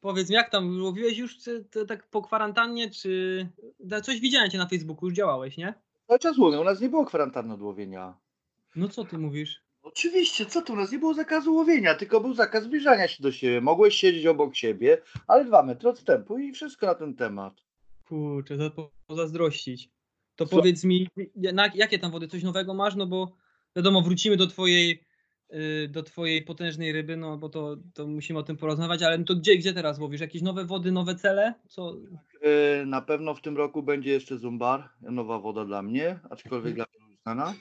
[0.00, 3.48] powiedz mi, jak tam łowiłeś już czy, to tak po kwarantannie, czy
[3.80, 5.74] da- coś widziałem cię na Facebooku, już działałeś, nie?
[6.06, 8.14] Cały czas łowię, u nas nie było kwarantanny od łowienia.
[8.76, 9.60] No co ty mówisz?
[9.82, 13.32] Oczywiście, co tu, u nas nie było zakazu łowienia, tylko był zakaz zbliżania się do
[13.32, 13.60] siebie.
[13.60, 17.54] Mogłeś siedzieć obok siebie, ale dwa metry odstępu i wszystko na ten temat.
[18.08, 18.70] Kurczę,
[19.06, 19.90] pozazdrościć.
[20.36, 20.56] To Co?
[20.56, 22.94] powiedz mi, na, jakie tam wody, coś nowego masz?
[22.96, 23.36] No bo
[23.76, 25.04] wiadomo, wrócimy do twojej
[25.88, 29.56] do twojej potężnej ryby, no bo to, to musimy o tym porozmawiać, ale to gdzie,
[29.56, 30.20] gdzie teraz łowisz?
[30.20, 31.54] Jakieś nowe wody, nowe cele?
[31.68, 31.96] Co?
[32.42, 36.86] Yy, Na pewno w tym roku będzie jeszcze Zumbar, nowa woda dla mnie, aczkolwiek dla
[37.06, 37.54] mnie znana.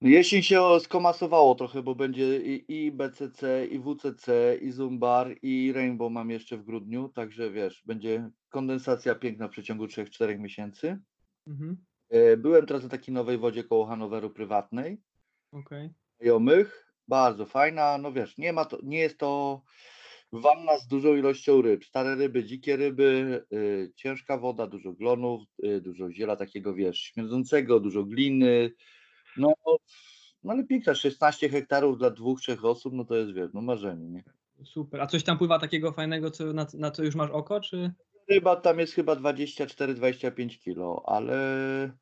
[0.00, 6.12] Jesień się skomasowało trochę, bo będzie i, i BCC, i WCC, i Zumbar, i Rainbow
[6.12, 10.98] mam jeszcze w grudniu, także wiesz, będzie kondensacja piękna w przeciągu 3-4 miesięcy.
[11.46, 11.76] Mhm.
[12.10, 15.00] Yy, Byłem teraz na takiej nowej wodzie koło Hanoweru prywatnej,
[15.52, 15.90] Okej.
[16.22, 19.62] Znajomych, bardzo fajna, no wiesz, nie ma to, nie jest to
[20.32, 25.80] wanna z dużą ilością ryb, stare ryby, dzikie ryby, y, ciężka woda, dużo glonów, y,
[25.80, 28.72] dużo ziela takiego, wiesz, śmierdzącego, dużo gliny,
[29.36, 29.54] no,
[30.42, 34.08] no ale piękna, 16 hektarów dla dwóch, trzech osób, no to jest, wiesz, no marzenie,
[34.08, 34.24] nie?
[34.64, 35.00] Super.
[35.00, 37.92] A coś tam pływa takiego fajnego, co, na, na co już masz oko, czy?
[38.30, 41.92] Ryba tam jest chyba 24-25 kilo, ale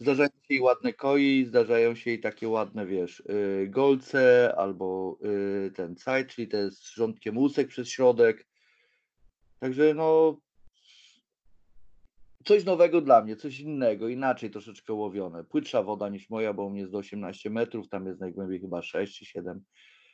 [0.00, 5.70] zdarzają się i ładne koi, zdarzają się i takie ładne, wiesz, y, golce albo y,
[5.70, 8.46] ten caj, czyli jest z rządkiem łusek przez środek.
[9.60, 10.36] Także no
[12.44, 15.44] coś nowego dla mnie, coś innego, inaczej troszeczkę łowione.
[15.44, 18.82] Płytsza woda niż moja, bo u mnie jest do 18 metrów, tam jest najgłębiej chyba
[18.82, 19.64] 6 czy 7.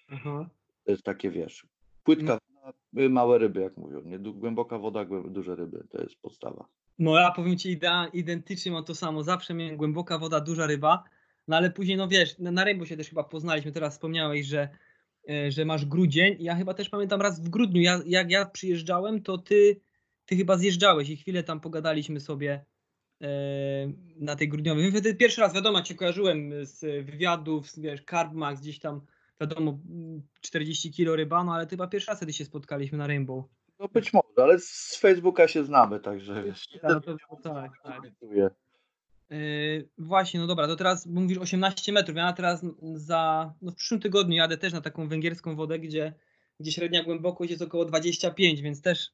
[0.09, 0.51] Aha.
[0.85, 1.67] To jest takie, wiesz,
[2.05, 4.19] płytka woda, y, małe ryby, jak mówią, nie?
[4.19, 6.69] Głęboka woda, duże ryby, to jest podstawa.
[6.99, 9.23] No ja powiem ci idea, identycznie mam to samo.
[9.23, 11.05] Zawsze miałem głęboka woda, duża ryba,
[11.49, 14.69] no ale później, no wiesz, na, na Rainbow się też chyba poznaliśmy, teraz wspomniałeś, że,
[15.31, 16.37] e, że masz grudzień.
[16.41, 19.81] Ja chyba też pamiętam raz w grudniu, ja, jak ja przyjeżdżałem, to ty,
[20.27, 22.65] ty chyba zjeżdżałeś i chwilę tam pogadaliśmy sobie
[23.23, 23.29] e,
[24.17, 24.91] na tej grudniowej.
[24.91, 29.01] Wtedy pierwszy raz, wiadomo, cię kojarzyłem z wywiadów, z, wiesz, Carbmax, gdzieś tam,
[29.41, 33.07] wiadomo, mm, 40 kilo ryba, no ale ty chyba pierwszy raz wtedy się spotkaliśmy na
[33.07, 33.45] Rainbow.
[33.79, 36.69] No być może, ale z Facebooka się znamy, także wiesz.
[36.83, 38.03] No to, tak, tak.
[39.31, 42.17] Yy, właśnie, no dobra, to teraz mówisz 18 metrów.
[42.17, 46.13] Ja teraz za, no w przyszłym tygodniu jadę też na taką węgierską wodę, gdzie,
[46.61, 49.13] gdzie średnia głębokość jest około 25, więc też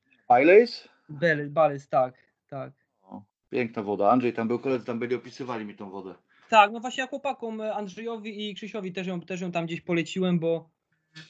[1.08, 2.14] bel, balys, tak,
[2.48, 2.72] tak.
[3.02, 4.10] O, piękna woda.
[4.10, 6.14] Andrzej tam był, koledzy tam byli, opisywali mi tą wodę.
[6.48, 9.80] Tak, no właśnie ja chłopakom e, Andrzejowi i Krzysiowi też ją, też ją tam gdzieś
[9.80, 10.70] poleciłem, bo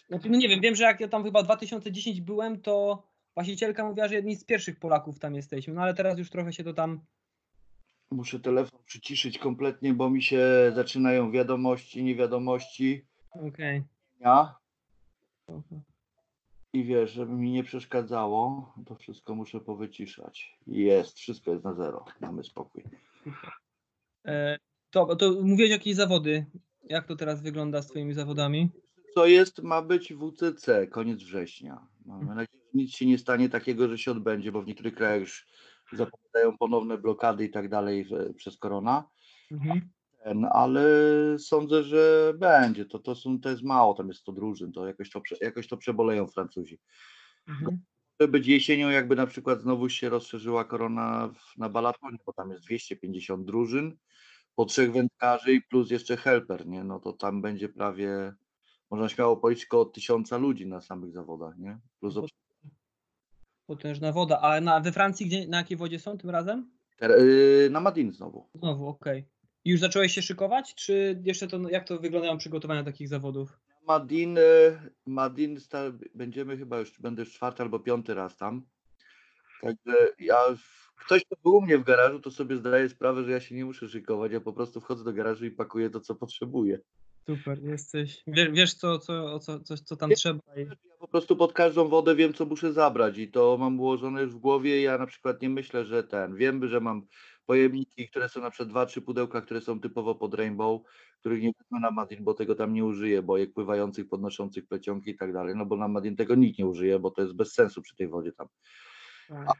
[0.08, 3.02] znaczy, no nie wiem, wiem, że jak ja tam chyba 2010 byłem, to
[3.34, 6.64] właścicielka mówiła, że jedni z pierwszych Polaków tam jesteśmy, no ale teraz już trochę się
[6.64, 7.00] to tam
[8.10, 13.06] Muszę telefon przyciszyć kompletnie, bo mi się zaczynają wiadomości, niewiadomości.
[13.30, 13.82] okej.
[14.20, 14.54] Ja.
[16.72, 20.58] I wiesz, żeby mi nie przeszkadzało, to wszystko muszę powyciszać.
[20.66, 22.04] Jest, wszystko jest na zero.
[22.20, 22.84] Mamy spokój.
[24.26, 24.58] E,
[24.90, 26.46] To, to mówiłeś jakieś zawody.
[26.84, 28.70] Jak to teraz wygląda z twoimi zawodami?
[29.14, 31.86] Co jest, ma być WCC, koniec września.
[32.06, 35.20] Mamy nadzieję, że nic się nie stanie takiego, że się odbędzie, bo w niektórych krajach
[35.20, 35.46] już
[35.92, 38.06] zapowiadają ponowne blokady i tak dalej
[38.36, 39.08] przez korona.
[39.50, 39.90] Mhm.
[40.24, 40.84] Ten, ale
[41.38, 42.84] sądzę, że będzie.
[42.84, 45.76] To, to, są, to jest mało, tam jest 100 drużyn, to jakoś to, jakoś to
[45.76, 46.78] przeboleją Francuzi.
[47.48, 47.80] Mhm.
[48.20, 52.50] Może być jesienią, jakby na przykład znowu się rozszerzyła korona w, na balatonie, bo tam
[52.50, 53.96] jest 250 drużyn,
[54.54, 56.84] po trzech wędkarzy i plus jeszcze helper, nie?
[56.84, 58.34] No to tam będzie prawie,
[58.90, 61.78] można śmiało policzyć około tysiąca ludzi na samych zawodach, nie?
[62.00, 62.22] Plus No
[63.76, 64.40] Potężna woda.
[64.40, 66.70] A na, we Francji gdzie, na jakiej wodzie są tym razem?
[67.00, 68.48] yy, na Madin znowu.
[68.54, 69.28] Znowu, okej.
[69.64, 70.74] I Już zacząłeś się szykować?
[70.74, 73.60] Czy jeszcze to, jak to wyglądają przygotowania takich zawodów?
[73.88, 74.42] Madin, e,
[75.06, 75.58] Madin
[76.14, 78.66] będziemy chyba już, będę już czwarty albo piąty raz tam.
[79.60, 80.36] Także ja,
[80.96, 83.64] ktoś kto był u mnie w garażu, to sobie zdaje sprawę, że ja się nie
[83.64, 86.78] muszę szykować, ja po prostu wchodzę do garażu i pakuję to, co potrzebuję.
[87.26, 88.22] Super, jesteś.
[88.26, 90.40] Wiesz, wiesz co, co, co, co, co tam trzeba.
[90.56, 90.66] Ja
[90.98, 94.38] po prostu pod każdą wodę wiem, co muszę zabrać i to mam ułożone już w
[94.38, 94.82] głowie.
[94.82, 97.06] Ja na przykład nie myślę, że ten, wiem, że mam
[97.46, 100.82] pojemniki, które są na przykład dwa, trzy pudełka, które są typowo pod Rainbow,
[101.20, 105.16] których nie wezmę na Madin, bo tego tam nie użyję, bojek pływających, podnoszących plecionki i
[105.16, 107.82] tak dalej, no bo na Madin tego nikt nie użyje, bo to jest bez sensu
[107.82, 108.46] przy tej wodzie tam.
[109.30, 109.52] A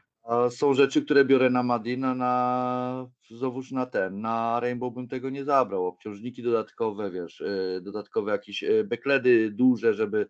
[0.49, 5.29] są rzeczy, które biorę na Madin, a na znowuż na ten, na Rainbow bym tego
[5.29, 5.85] nie zabrał.
[5.85, 10.29] Obciążniki dodatkowe, wiesz, yy, dodatkowe jakieś yy, bekledy duże, żeby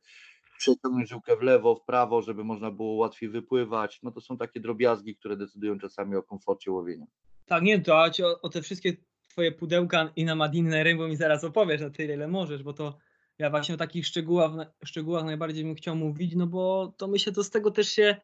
[0.58, 4.00] przeciągnąć żyłkę w lewo, w prawo, żeby można było łatwiej wypływać.
[4.04, 7.06] No to są takie drobiazgi, które decydują czasami o komforcie łowienia.
[7.46, 8.94] Tak, nie, to a ci o, o te wszystkie
[9.30, 12.98] twoje pudełka i na Madinę Rainbow mi zaraz opowiesz na tyle, ile możesz, bo to
[13.40, 14.52] ja właśnie o takich szczegółach,
[14.86, 18.16] szczegółach najbardziej bym chciał mówić, no bo to myślę, to z tego też się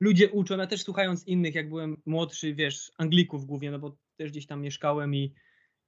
[0.00, 0.58] ludzie uczą.
[0.58, 4.60] Ja też słuchając innych, jak byłem młodszy, wiesz, Anglików głównie, no bo też gdzieś tam
[4.60, 5.34] mieszkałem i,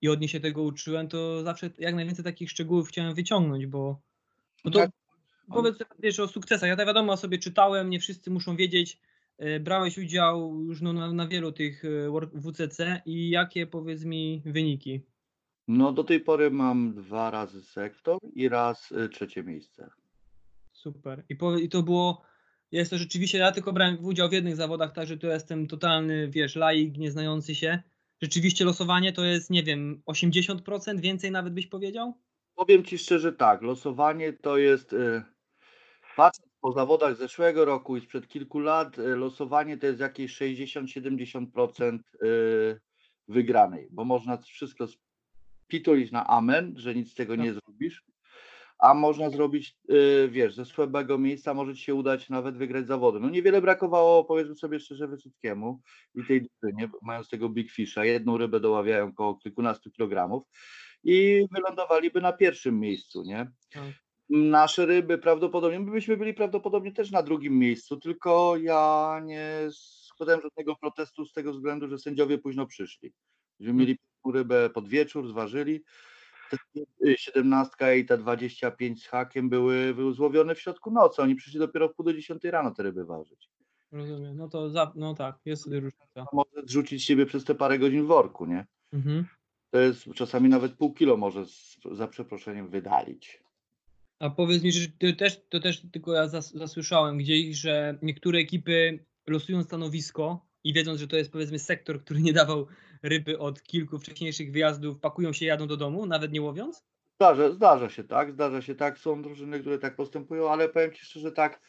[0.00, 4.00] i od nich się tego uczyłem, to zawsze jak najwięcej takich szczegółów chciałem wyciągnąć, bo
[4.64, 4.90] no to Tak.
[5.52, 6.68] powiedz wiesz o sukcesach.
[6.68, 9.00] Ja to wiadomo sobie czytałem, nie wszyscy muszą wiedzieć.
[9.38, 14.42] E, Brałeś udział już no, na, na wielu tych e, WCC i jakie powiedz mi
[14.44, 15.00] wyniki?
[15.68, 19.90] No do tej pory mam dwa razy sektor i raz y, trzecie miejsce.
[20.72, 21.24] Super.
[21.28, 22.22] I, powie, I to było,
[22.72, 26.56] jest to rzeczywiście, ja tylko brałem udział w jednych zawodach, także to jestem totalny, wiesz,
[26.56, 27.82] laik, nieznający się.
[28.22, 32.14] Rzeczywiście losowanie to jest, nie wiem, 80%, więcej nawet byś powiedział?
[32.54, 35.22] Powiem Ci szczerze tak, losowanie to jest, y,
[36.16, 41.98] patrząc po zawodach zeszłego roku i sprzed kilku lat, y, losowanie to jest jakieś 60-70%
[42.22, 42.80] y,
[43.28, 44.86] wygranej, bo można wszystko
[45.66, 48.04] spitulić na amen, że nic z tego nie zrobisz,
[48.78, 53.20] a można zrobić, y, wiesz, ze słabego miejsca może Ci się udać nawet wygrać zawody.
[53.20, 55.80] No niewiele brakowało, powiedzmy sobie szczerze, Wysockiemu
[56.14, 60.42] i tej drużynie, mając tego Big Fisha, jedną rybę doławiają około kilkunastu kilogramów
[61.04, 63.50] i wylądowaliby na pierwszym miejscu, nie?
[63.72, 63.92] Tak.
[64.30, 70.40] Nasze ryby prawdopodobnie, my byśmy byli prawdopodobnie też na drugim miejscu, tylko ja nie składałem
[70.40, 73.12] żadnego protestu z tego względu, że sędziowie późno przyszli.
[73.60, 75.84] Że mieli pierwszą rybę pod wieczór, zważyli.
[76.50, 76.56] Te
[77.06, 81.22] y, 17 i te 25 z hakiem były, były złowione w środku nocy.
[81.22, 83.48] Oni przyszli dopiero w pół do 10 rano te ryby ważyć.
[83.92, 84.36] Rozumiem.
[84.36, 86.26] No to za, no tak, jest różnica.
[86.32, 88.66] Może zrzucić siebie przez te parę godzin w worku, nie?
[88.92, 89.26] Mhm.
[89.70, 93.42] To jest czasami nawet pół kilo może z, za przeproszeniem wydalić.
[94.18, 98.38] A powiedz mi, że ty też, to też tylko ja zas, zasłyszałem gdzieś, że niektóre
[98.38, 102.66] ekipy losują stanowisko i wiedząc, że to jest powiedzmy sektor, który nie dawał
[103.02, 106.84] ryby od kilku wcześniejszych wyjazdów, pakują się, jadą do domu, nawet nie łowiąc?
[107.14, 108.98] Zdarza, zdarza się tak, zdarza się tak.
[108.98, 111.60] Są drużyny, które tak postępują, ale powiem Ci szczerze tak,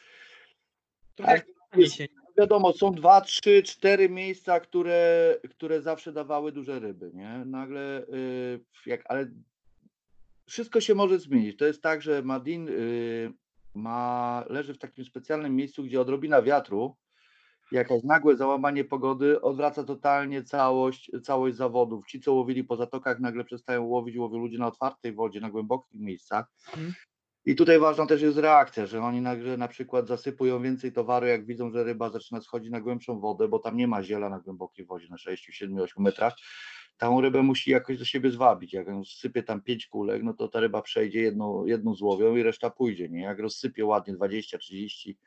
[1.15, 2.07] Trochę jak Tak, jest- się.
[2.37, 7.43] wiadomo, są dwa, trzy, cztery miejsca, które, które zawsze dawały duże ryby, nie?
[7.45, 9.27] Nagle, y, jak, ale
[10.47, 11.57] wszystko się może zmienić.
[11.57, 13.33] To jest tak, że Madin y,
[13.73, 16.95] ma, leży w takim specjalnym miejscu, gdzie odrobina wiatru,
[17.71, 22.07] jakaś nagłe załamanie pogody odwraca totalnie całość, całość zawodów.
[22.07, 26.01] Ci, co łowili po zatokach, nagle przestają łowić, łowią ludzie na otwartej wodzie, na głębokich
[26.01, 26.45] miejscach.
[26.67, 26.93] Mhm.
[27.45, 31.45] I tutaj ważna też jest reakcja, że oni nagle na przykład zasypują więcej towaru, jak
[31.45, 34.85] widzą, że ryba zaczyna schodzić na głębszą wodę, bo tam nie ma ziela na głębokiej
[34.85, 36.35] wodzie, na 6, 7, 8 metrach.
[36.99, 38.73] Tą rybę musi jakoś do siebie zwabić.
[38.73, 42.43] Jak on sypie tam 5 kulek, no to ta ryba przejdzie, jedną, jedną złowią i
[42.43, 43.09] reszta pójdzie.
[43.09, 43.21] Nie?
[43.21, 45.17] Jak rozsypie ładnie 20, 30,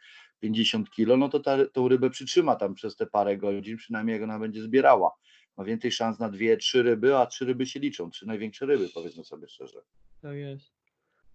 [0.41, 4.23] 50 kilo, no to ta, tą rybę przytrzyma tam przez te parę godzin, przynajmniej jak
[4.23, 5.11] ona będzie zbierała.
[5.57, 8.89] Ma więcej szans na dwie, trzy ryby, a trzy ryby się liczą, trzy największe ryby,
[8.95, 9.79] powiedzmy sobie szczerze.
[10.23, 10.73] Tak jest.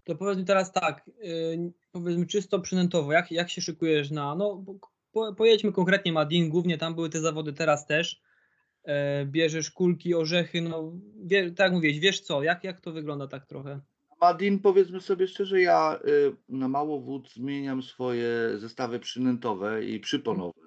[0.04, 4.64] To powiedz mi teraz tak, yy, powiedzmy czysto przynętowo, jak, jak się szykujesz na, no
[5.12, 8.22] po, pojedźmy konkretnie Madin, głównie tam były te zawody teraz też,
[9.26, 10.94] bierzesz kulki, orzechy, no
[11.26, 13.80] wie, tak mówiłeś, wiesz co, jak, jak to wygląda tak trochę?
[14.22, 20.62] Madin, powiedzmy sobie szczerze, ja y, na mało wód zmieniam swoje zestawy przynętowe i przyponowe.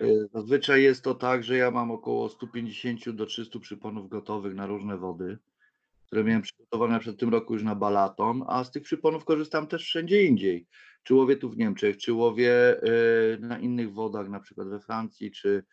[0.00, 4.66] Y, Zazwyczaj jest to tak, że ja mam około 150 do 300 przyponów gotowych na
[4.66, 5.38] różne wody,
[6.06, 9.84] które miałem przygotowane przed tym roku już na balaton, a z tych przyponów korzystam też
[9.84, 10.66] wszędzie indziej.
[11.02, 15.30] Czy łowię tu w Niemczech, czy łowię y, na innych wodach, na przykład we Francji,
[15.30, 15.64] czy,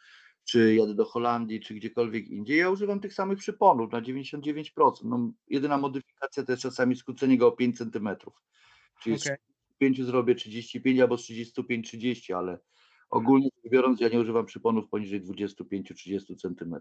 [0.43, 2.57] czy jadę do Holandii, czy gdziekolwiek indziej.
[2.57, 4.91] Ja używam tych samych przyponów na 99%.
[5.03, 8.09] No, jedyna modyfikacja to jest czasami skrócenie go o 5 cm.
[9.03, 9.37] Czyli Okej.
[9.73, 12.59] z 5 zrobię 35 albo z 35 30, ale
[13.09, 16.75] ogólnie rzecz biorąc ja nie używam przyponów poniżej 25-30 cm.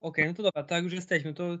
[0.00, 1.58] Okej, no to dobra, tak już jesteśmy, to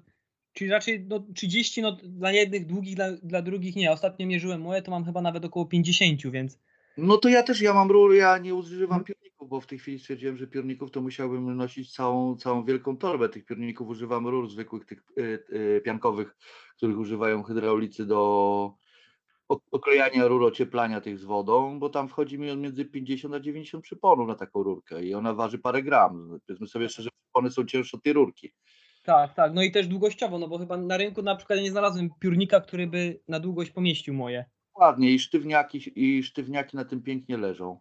[0.52, 3.92] czyli raczej no, 30 no, dla jednych długich, dla, dla drugich nie.
[3.92, 6.58] Ostatnio mierzyłem moje, to mam chyba nawet około 50, więc
[6.96, 9.04] No to ja też, ja mam rur, ja nie używam Mhm.
[9.04, 13.28] piórników, bo w tej chwili stwierdziłem, że piórników to musiałbym nosić całą, całą wielką torbę
[13.28, 13.88] tych piórników.
[13.88, 16.36] Używam rur zwykłych, tych y, y, piankowych,
[16.76, 18.74] których używają hydraulicy do
[19.70, 24.28] oklejania rur, ocieplania tych z wodą, bo tam wchodzi mi między 50 a 90 przyponów
[24.28, 26.38] na taką rurkę i ona waży parę gram.
[26.46, 28.52] Powiedzmy sobie szczerze, przypony są cięższe od tej rurki.
[29.02, 32.10] tak, tak, no i też długościowo, no bo chyba na rynku na przykład nie znalazłem
[32.20, 34.44] piórnika, który by na długość pomieścił moje.
[34.80, 37.80] Ładnie i sztywniaki, i sztywniaki na tym pięknie leżą,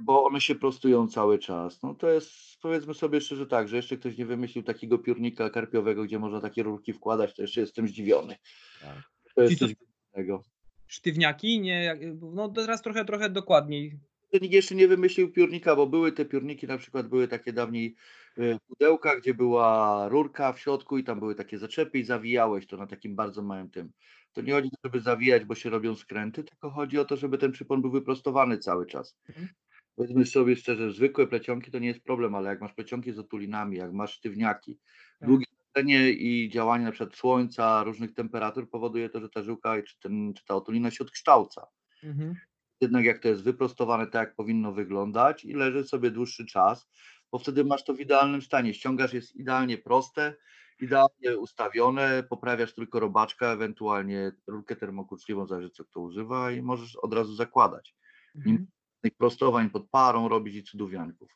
[0.00, 1.82] bo one się prostują cały czas.
[1.82, 2.32] No to jest,
[2.62, 6.62] powiedzmy sobie szczerze tak, że jeszcze ktoś nie wymyślił takiego piórnika karpiowego, gdzie można takie
[6.62, 8.36] rurki wkładać, to jeszcze jestem zdziwiony.
[8.80, 9.02] Tak.
[9.34, 10.42] To jest Czyli coś innego.
[10.86, 13.98] Sztywniaki, nie, no teraz trochę, trochę dokładniej.
[14.32, 17.94] Nikt jeszcze nie wymyślił piórnika, bo były te piórniki, na przykład były takie dawniej
[18.38, 22.76] e, pudełka, gdzie była rurka w środku i tam były takie zaczepy i zawijałeś to
[22.76, 23.92] na takim bardzo małym tym.
[24.32, 27.16] To nie chodzi o to, żeby zawijać, bo się robią skręty, tylko chodzi o to,
[27.16, 29.18] żeby ten przypon był wyprostowany cały czas.
[29.28, 29.48] Mhm.
[29.96, 33.76] Powiedzmy sobie szczerze, zwykłe plecionki to nie jest problem, ale jak masz plecionki z otulinami,
[33.76, 34.78] jak masz sztywniaki,
[35.18, 35.28] Tak.
[35.28, 39.98] długie chodzenie i działanie na przykład słońca, różnych temperatur powoduje to, że ta żyłka czy,
[40.00, 41.66] ten, czy ta otulina się odkształca.
[42.02, 42.34] Mhm.
[42.80, 46.88] Jednak jak to jest wyprostowane tak, jak powinno wyglądać i leży sobie dłuższy czas,
[47.32, 48.74] bo wtedy masz to w idealnym stanie.
[48.74, 50.36] Ściągasz jest idealnie proste,
[50.80, 57.14] idealnie ustawione, poprawiasz tylko robaczka, ewentualnie rurkę termokurczliwą, zależy co kto używa i możesz od
[57.14, 57.94] razu zakładać.
[58.36, 58.66] Mhm.
[59.00, 61.30] Tych prostowań pod parą robić i cudówianków.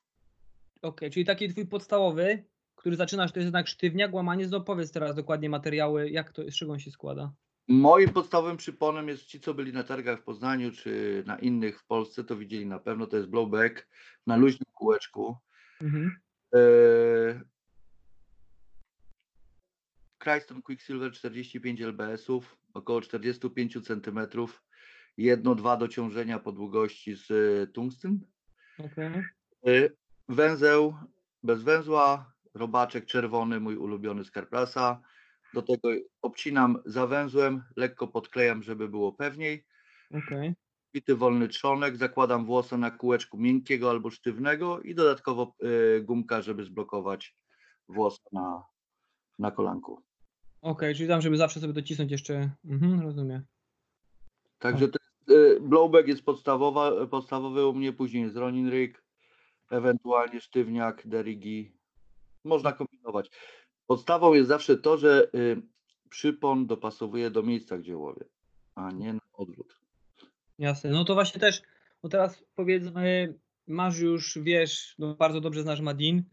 [0.83, 2.45] Okej, czyli taki twój podstawowy,
[2.77, 6.55] który zaczynasz, to jest jednak sztywniak, łamanie, no powiedz teraz dokładnie materiały, jak to, z
[6.55, 7.33] czego on się składa.
[7.69, 11.87] Moim podstawowym przyponem jest ci, co byli na targach w Poznaniu czy na innych w
[11.87, 13.89] Polsce, to widzieli na pewno, to jest blowback
[14.27, 15.37] na luźnym kółeczku.
[15.81, 16.17] Mhm.
[16.53, 17.41] Eee,
[20.23, 24.21] Cryston Quicksilver 45 lbs-ów, około 45 cm,
[25.17, 28.21] jedno, dwa dociążenia po długości z e, tungsten.
[28.79, 29.23] Okej.
[29.67, 29.89] E,
[30.29, 30.95] Węzeł
[31.43, 35.01] bez węzła, robaczek czerwony, mój ulubiony z Carplasa.
[35.55, 35.89] Do tego
[36.23, 39.67] obcinam zawęzłem, lekko podklejam, żeby było pewniej.
[40.11, 40.55] Okej.
[40.95, 46.65] Bity wolny trzonek, zakładam włosa na kółeczku miękkiego albo sztywnego i dodatkowo e, gumka, żeby
[46.65, 47.37] zblokować
[47.89, 48.65] włosa na,
[49.39, 50.03] na kolanku.
[50.63, 52.51] Okej, czyli tam, żeby zawsze sobie docisnąć jeszcze.
[52.65, 53.45] Mhm, rozumiem.
[54.59, 59.05] Także to jest, e, blowback jest podstawowa, podstawowy u mnie, później jest Ronin Rig,
[59.71, 61.73] ewentualnie sztywniak, derigi.
[62.45, 63.31] Można kombinować.
[63.87, 65.63] Podstawą jest zawsze to, że y,
[66.09, 68.25] przypon dopasowuje do miejsca, gdzie łowię,
[68.75, 69.77] a nie na odwrót.
[70.59, 70.91] Jasne.
[70.91, 71.63] No to właśnie też,
[72.03, 76.25] bo teraz powiedzmy, masz już, wiesz, no bardzo dobrze znasz Madin,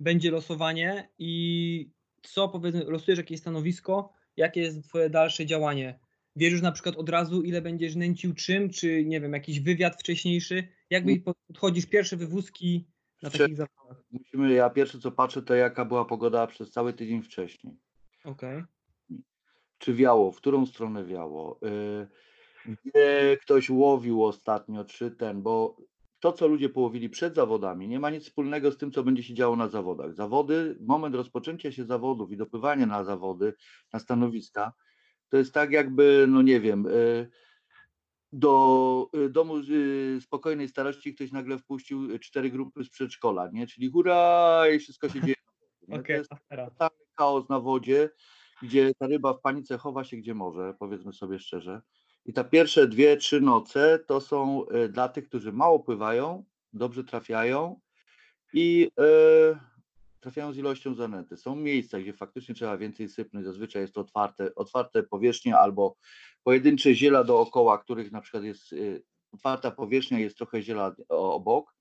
[0.00, 1.90] będzie losowanie i
[2.28, 5.98] co powiedzmy, losujesz jakieś stanowisko, jakie jest twoje dalsze działanie?
[6.36, 10.00] Wiesz już na przykład od razu, ile będziesz nęcił czym, czy nie wiem, jakiś wywiad
[10.00, 10.68] wcześniejszy?
[10.90, 12.86] Jakby podchodzisz pierwsze wywózki
[13.22, 14.04] na Wcze- takich zawodach?
[14.10, 17.76] Musimy, ja pierwsze co patrzę, to jaka była pogoda przez cały tydzień wcześniej.
[18.24, 18.62] Okej.
[19.78, 21.60] Czy wiało, w którą stronę wiało,
[22.66, 25.76] y, gdzie ktoś łowił ostatnio, czy ten, bo
[26.20, 29.34] to, co ludzie połowili przed zawodami, nie ma nic wspólnego z tym, co będzie się
[29.34, 30.14] działo na zawodach.
[30.14, 33.54] Zawody, moment rozpoczęcia się zawodów i dopływania na zawody,
[33.92, 34.72] na stanowiska,
[35.28, 37.30] to jest tak jakby, no nie wiem, y,
[38.32, 43.66] do y, domu y, spokojnej starości ktoś nagle wpuścił cztery grupy z przedszkola, nie?
[43.66, 45.36] Czyli hurra i wszystko się dzieje.
[45.88, 46.02] nie?
[46.02, 46.70] To jest afera.
[46.70, 48.10] totalny chaos na wodzie,
[48.62, 51.82] gdzie ta ryba w panice chowa się gdzie może, powiedzmy sobie szczerze.
[52.26, 57.04] I te pierwsze dwie, trzy noce to są e, dla tych, którzy mało pływają, dobrze
[57.04, 57.80] trafiają
[58.52, 59.58] i e,
[60.20, 61.36] trafiają z ilością zanęty.
[61.36, 63.46] Są miejsca, gdzie faktycznie trzeba więcej sypnąć.
[63.46, 65.96] Zazwyczaj jest to otwarte, otwarte powierzchnie albo
[66.42, 68.76] pojedyncze ziela dookoła, których na przykład jest e,
[69.32, 71.74] otwarta powierzchnia, jest trochę ziela obok,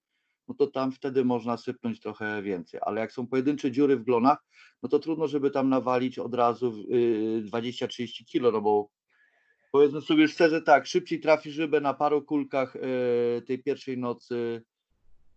[0.48, 2.80] no to tam wtedy można sypnąć trochę więcej.
[2.84, 4.46] Ale jak są pojedyncze dziury w glonach,
[4.84, 8.90] no to trudno, żeby tam nawalić od razu y, 20-30 kilo, no bo
[9.76, 14.64] powiedzmy sobie szczerze tak, szybciej trafisz rybę na paru kulkach y, tej pierwszej nocy,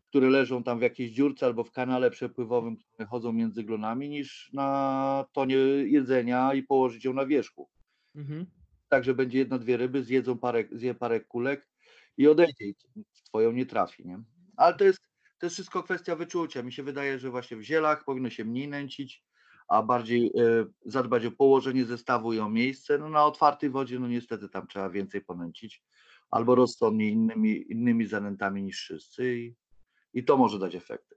[0.09, 4.51] które leżą tam w jakiejś dziurce albo w kanale przepływowym, które chodzą między glonami, niż
[4.53, 7.69] na tonie jedzenia i położyć ją na wierzchu.
[8.15, 8.47] Mhm.
[8.89, 11.69] Tak, że będzie jedna, dwie ryby, zjedzą parę, zje parę kulek
[12.17, 12.75] i odejdzie i
[13.15, 14.23] w twoją nie trafi, nie?
[14.57, 15.01] Ale to jest,
[15.39, 16.63] to jest wszystko kwestia wyczucia.
[16.63, 19.25] Mi się wydaje, że właśnie w zielach powinno się mniej nęcić,
[19.69, 20.31] a bardziej e,
[20.85, 22.99] zadbać o położenie zestawu i o miejsce.
[22.99, 25.83] No na otwartej wodzie, no niestety tam trzeba więcej ponęcić,
[26.31, 29.55] albo rozsądnie innymi, innymi zanętami niż wszyscy i,
[30.15, 31.15] i to może dać efekty.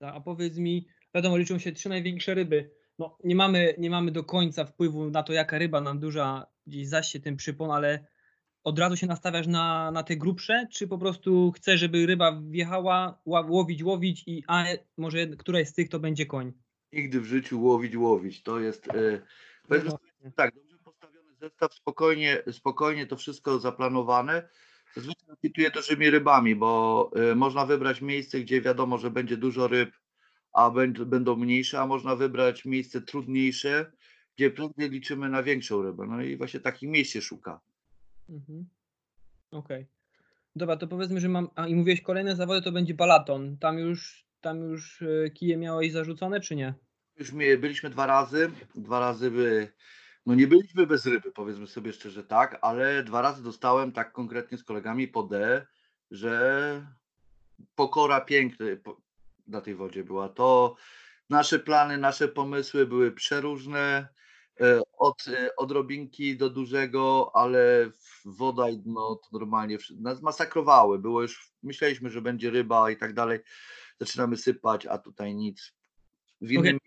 [0.00, 2.70] A powiedz mi, wiadomo, liczą się trzy największe ryby.
[2.98, 6.88] No, nie mamy, nie mamy do końca wpływu na to, jaka ryba nam duża gdzieś
[6.88, 8.06] zasie ten przypon, ale
[8.64, 13.20] od razu się nastawiasz na, na te grubsze, czy po prostu chcesz, żeby ryba wjechała,
[13.26, 14.64] ła- łowić, łowić i a
[14.96, 16.52] może któraś z tych to będzie koń?
[16.92, 18.42] Nigdy w życiu łowić, łowić.
[18.42, 18.88] To jest.
[18.88, 19.22] e,
[19.68, 20.32] powiedzmy sobie właśnie.
[20.36, 24.48] tak, dobrze postawiony zestaw, spokojnie, spokojnie to wszystko zaplanowane.
[24.96, 29.90] Zazwyczaj opituję dużymi rybami, bo y, można wybrać miejsce, gdzie wiadomo, że będzie dużo ryb,
[30.52, 33.92] a będ- będą mniejsze, a można wybrać miejsce trudniejsze,
[34.36, 36.06] gdzie prędzej liczymy na większą rybę.
[36.08, 37.60] No i właśnie takich miejsc się szuka.
[38.28, 38.68] Mhm.
[39.50, 39.86] Okej.
[40.56, 41.48] Dobra, to powiedzmy, że mam.
[41.54, 43.58] A i mówiłeś kolejne zawody to będzie balaton.
[43.58, 46.74] Tam już, tam już e, kije miałeś zarzucone, czy nie?
[47.18, 49.72] Już my byliśmy dwa razy, dwa razy by,
[50.26, 54.58] no nie byliśmy bez ryby, powiedzmy sobie szczerze tak, ale dwa razy dostałem tak konkretnie
[54.58, 55.66] z kolegami po D,
[56.10, 56.86] że
[57.74, 59.00] pokora piękny po-
[59.46, 60.28] na tej wodzie była.
[60.28, 60.76] To
[61.30, 64.08] nasze plany, nasze pomysły były przeróżne.
[64.60, 67.90] e, od, e, od drobinki do dużego, ale
[68.24, 70.98] woda i dno to normalnie nas masakrowały.
[70.98, 73.38] Było już, myśleliśmy, że będzie ryba i tak dalej.
[74.00, 75.72] Zaczynamy sypać, a tutaj nic.
[76.40, 76.78] W innym,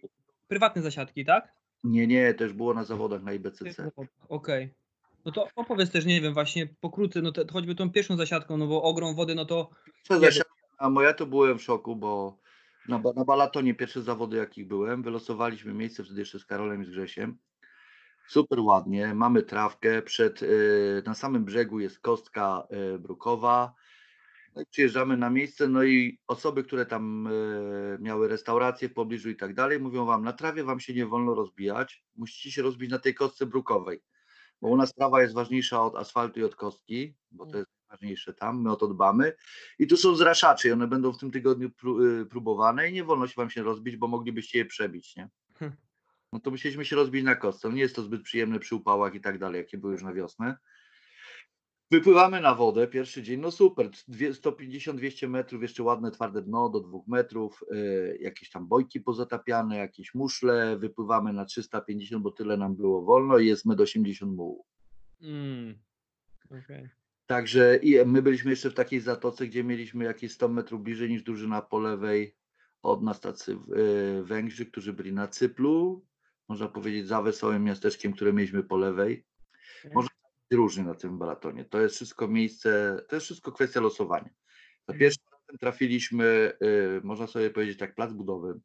[0.47, 1.59] Prywatne zasiadki, tak?
[1.83, 3.91] nie, nie, też było na zawodach na IBCC.
[4.29, 4.73] Okej.
[5.25, 8.67] No to opowiedz też, nie wiem, właśnie pokrótce, no te, choćby tą pierwszą zasiadką, no
[8.67, 12.37] bo ogrom wody, no to Pierwsza zasiadka moja to byłem w szoku, bo
[12.87, 16.89] na, na balatonie pierwsze zawody jakich byłem, wylosowaliśmy miejsce wtedy jeszcze z Karolem i z
[16.89, 17.37] Grzesiem.
[18.27, 23.73] Super ładnie, mamy trawkę, przed, y, na samym brzegu jest kostka y, brukowa.
[24.61, 29.35] I Przyjeżdżamy na miejsce, no i osoby, które tam y, miały restauracje w pobliżu i
[29.35, 32.99] tak dalej, mówią wam, na trawie wam się nie wolno rozbijać, musicie się rozbić na
[32.99, 34.01] tej kostce brukowej,
[34.61, 38.33] bo u nas trawa jest ważniejsza od asfaltu i od kostki, bo to jest ważniejsze
[38.33, 39.33] tam, my o to dbamy.
[39.79, 41.69] I tu są zraszacze i one będą w tym tygodniu
[42.21, 45.29] y, próbowane i nie wolno się wam się rozbić, bo moglibyście je przebić, nie?
[45.53, 45.71] Hm.
[46.33, 47.69] No to musieliśmy się rozbić na kostce.
[47.69, 50.57] Nie jest to zbyt przyjemne przy upałach i tak dalej, jakie były już na wiosnę.
[51.91, 56.79] Wypływamy na wodę, pierwszy dzień, no super, dwie- 150-200 metrów, jeszcze ładne twarde dno do
[56.79, 62.75] 2 metrów, y, jakieś tam bojki pozatapiane, jakieś muszle, wypływamy na 350, bo tyle nam
[62.75, 64.65] było wolno i jest 1,80 m mułu.
[65.21, 65.79] mm,
[66.51, 66.89] okej.
[67.25, 71.23] Także i my byliśmy jeszcze w takiej zatoce, gdzie mieliśmy jakieś 100 metrów bliżej niż
[71.23, 72.35] drużyna po lewej
[72.81, 73.57] od nas tacy
[74.19, 76.05] y, Węgrzy, którzy byli na Cyplu,
[76.49, 79.25] można powiedzieć za wesołym miasteczkiem, które mieliśmy po lewej.
[80.51, 81.65] Różnie na tym balatonie.
[81.65, 84.29] To jest wszystko miejsce, to jest wszystko kwestia losowania.
[84.87, 84.99] Za Mhm.
[84.99, 88.59] pierwszym razem trafiliśmy, y, można sobie powiedzieć tak, plac budowy.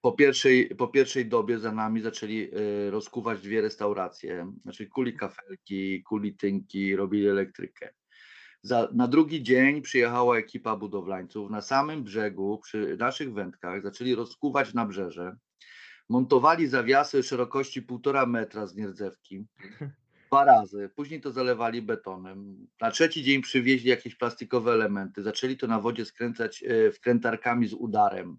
[0.00, 2.50] Po pierwszej, po pierwszej dobie za nami zaczęli
[2.86, 7.90] y, rozkuwać dwie restauracje, znaczy kuli kafelki, kuli tynki, robili elektrykę.
[8.62, 11.50] Za, na drugi dzień przyjechała ekipa budowlańców.
[11.50, 15.36] Na samym brzegu, przy naszych wędkach, zaczęli rozkuwać nabrzeże.
[16.08, 19.44] Montowali zawiasy szerokości półtora metra z nierdzewki.
[20.26, 20.90] Dwa razy.
[20.96, 22.66] Później to zalewali betonem.
[22.80, 25.22] Na trzeci dzień przywieźli jakieś plastikowe elementy.
[25.22, 28.38] Zaczęli to na wodzie skręcać e, wkrętarkami z udarem.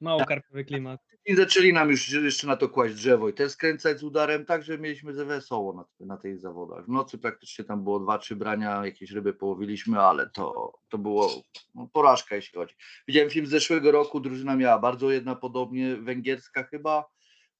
[0.00, 1.00] Mało karpowy klimat.
[1.26, 4.78] I zaczęli nam już jeszcze na to kłaść drzewo i też skręcać z udarem, także
[4.78, 6.84] mieliśmy ze wesoło na, na tych zawodach.
[6.84, 11.30] W nocy praktycznie tam było dwa, trzy brania, jakieś ryby połowiliśmy, ale to, to było
[11.74, 12.74] no, porażka jeśli chodzi.
[13.08, 17.04] Widziałem film z zeszłego roku, drużyna miała bardzo jedna podobnie, węgierska chyba,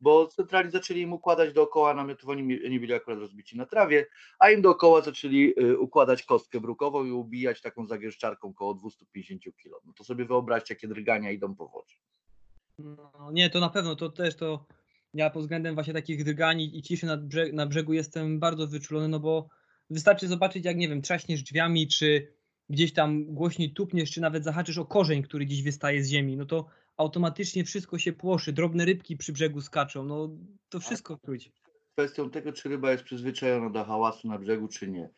[0.00, 4.06] bo centrali zaczęli im układać dookoła namiotów, oni nie byli akurat rozbici na trawie,
[4.38, 9.80] a im dookoła zaczęli y, układać kostkę brukową i ubijać taką zagęszczarką około 250 kg.
[9.86, 11.96] No to sobie wyobraźcie, jakie drgania idą po wodzie.
[12.78, 14.66] No, nie, to na pewno, to też to
[15.14, 19.08] ja pod względem właśnie takich drgań i ciszy na, brzeg, na brzegu jestem bardzo wyczulony,
[19.08, 19.48] no bo
[19.90, 22.32] wystarczy zobaczyć jak, nie wiem, trzaśniesz drzwiami, czy
[22.68, 26.46] gdzieś tam głośniej tupniesz, czy nawet zahaczysz o korzeń, który gdzieś wystaje z ziemi, no
[26.46, 26.66] to
[27.00, 30.30] automatycznie wszystko się płoszy, drobne rybki przy brzegu skaczą, no
[30.68, 31.52] to wszystko czuć.
[31.92, 35.10] kwestią tego, czy ryba jest przyzwyczajona do hałasu na brzegu, czy nie.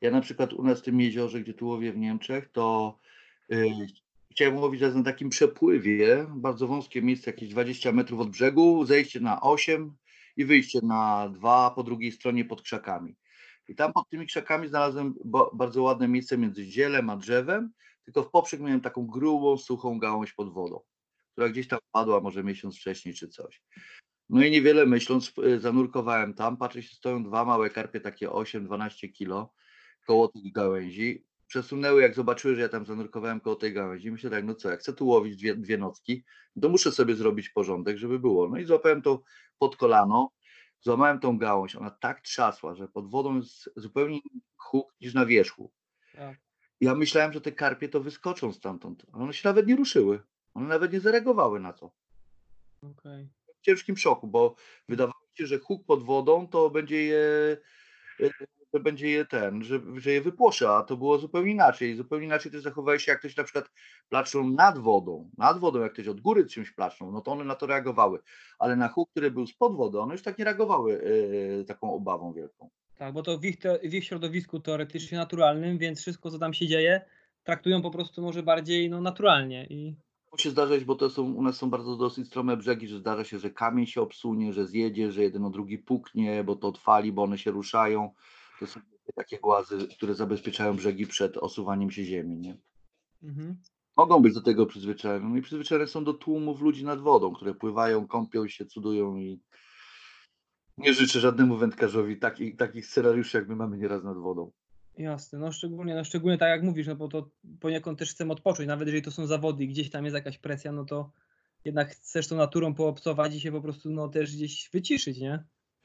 [0.00, 2.98] Ja na przykład u nas w tym jeziorze, gdzie tu łowię w Niemczech, to
[3.52, 3.70] y,
[4.30, 9.40] chciałem łowić na takim przepływie, bardzo wąskie miejsce, jakieś 20 metrów od brzegu, zejście na
[9.40, 9.92] 8
[10.36, 13.16] i wyjście na 2 po drugiej stronie pod krzakami.
[13.68, 17.72] I tam pod tymi krzakami znalazłem ba- bardzo ładne miejsce między zielem a drzewem,
[18.04, 20.80] tylko w poprzek miałem taką grubą, suchą gałąź pod wodą,
[21.32, 23.62] która gdzieś tam padła może miesiąc wcześniej czy coś.
[24.28, 29.12] No i niewiele myśląc, y, zanurkowałem tam, patrzę się, stoją dwa małe karpie, takie 8-12
[29.12, 29.52] kilo,
[30.06, 31.24] koło tych gałęzi.
[31.46, 34.10] Przesunęły, jak zobaczyły, że ja tam zanurkowałem koło tej gałęzi.
[34.10, 36.24] Myślę tak, no co, jak chcę tu łowić dwie, dwie nocki,
[36.62, 38.48] to muszę sobie zrobić porządek, żeby było.
[38.48, 39.22] No i złapałem to
[39.58, 40.30] pod kolano,
[40.80, 41.76] złamałem tą gałąź.
[41.76, 45.72] Ona tak trzasła, że pod wodą jest zupełnie inny huk niż na wierzchu.
[46.12, 46.38] Tak.
[46.80, 50.22] Ja myślałem, że te karpie to wyskoczą stamtąd, ale one się nawet nie ruszyły.
[50.54, 51.92] One nawet nie zareagowały na to
[52.82, 53.28] Okej.
[53.60, 54.54] w ciężkim szoku, bo
[54.88, 57.56] wydawało mi się, że huk pod wodą to będzie je,
[58.74, 61.96] że będzie je ten, że, że je wypłoszy, a to było zupełnie inaczej.
[61.96, 63.70] Zupełnie inaczej też zachowałeś się, jak ktoś na przykład
[64.08, 67.54] placzą nad wodą, nad wodą, jak ktoś od góry czymś placzą, no to one na
[67.54, 68.18] to reagowały,
[68.58, 71.02] ale na huk, który był spod wody, one już tak nie reagowały
[71.60, 72.70] e, taką obawą wielką.
[72.96, 76.54] Tak, bo to w ich, te, w ich środowisku teoretycznie naturalnym, więc wszystko co tam
[76.54, 77.00] się dzieje,
[77.42, 79.96] traktują po prostu może bardziej no, naturalnie i
[80.38, 83.38] się zdarzać, bo to są, u nas są bardzo dosyć strome brzegi, że zdarza się,
[83.38, 87.22] że kamień się obsunie, że zjedzie, że jeden o drugi puknie, bo to odfali, bo
[87.22, 88.14] one się ruszają.
[88.60, 88.80] To są
[89.14, 92.38] takie głazy, które zabezpieczają brzegi przed osuwaniem się ziemi.
[92.38, 92.56] Nie?
[93.22, 93.56] mhm.
[93.96, 95.28] Mogą być do tego przyzwyczajone.
[95.28, 99.40] No i przyzwyczajone są do tłumów ludzi nad wodą, które pływają, kąpią się, cudują i
[100.78, 104.52] nie życzę żadnemu wędkarzowi takich, takich scenariuszy, jak my mamy nieraz nad wodą.
[105.00, 108.68] Jasne, no szczególnie, no szczególnie tak jak mówisz, no bo to poniekąd też chcemy odpocząć,
[108.68, 111.12] nawet jeżeli to są zawody i gdzieś tam jest jakaś presja, no to
[111.64, 115.44] jednak chcesz tą naturą poobcować i się po prostu no, też gdzieś wyciszyć, nie?